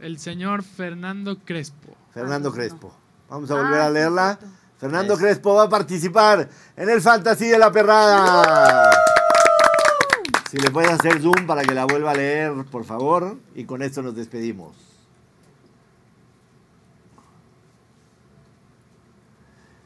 [0.00, 1.94] El señor Fernando Crespo.
[2.12, 2.52] Fernando Ah.
[2.54, 2.92] Crespo.
[3.28, 4.38] Vamos a volver Ah, a sí, leerla.
[4.78, 5.20] Fernando Es.
[5.20, 8.90] Crespo va a participar en el Fantasy de la Perrada.
[10.50, 13.36] Si le puedes hacer zoom para que la vuelva a leer, por favor.
[13.54, 14.76] Y con esto nos despedimos.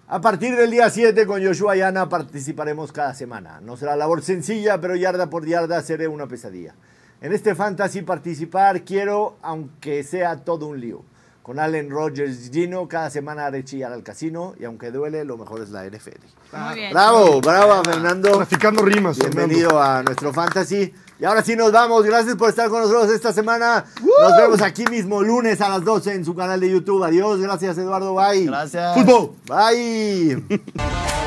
[0.09, 3.61] A partir del día 7 con Joshua y Ana participaremos cada semana.
[3.61, 6.75] No será labor sencilla, pero yarda por yarda seré una pesadilla.
[7.23, 11.03] En este fantasy participar quiero, aunque sea todo un lío.
[11.43, 15.37] Con Allen Rogers y Gino, cada semana haré chillar al casino y aunque duele, lo
[15.37, 16.21] mejor es la NFL.
[16.53, 16.93] Muy bien.
[16.93, 18.31] Bravo, bravo a Fernando.
[18.37, 19.19] Traficando rimas.
[19.19, 20.95] Bienvenido a nuestro fantasy.
[21.19, 22.05] Y ahora sí nos vamos.
[22.05, 23.85] Gracias por estar con nosotros esta semana.
[24.01, 27.03] Nos vemos aquí mismo lunes a las 12 en su canal de YouTube.
[27.05, 27.41] Adiós.
[27.41, 28.15] Gracias, Eduardo.
[28.15, 28.47] Bye.
[28.47, 28.95] Gracias.
[28.95, 29.35] Fútbol.
[29.47, 30.61] Bye.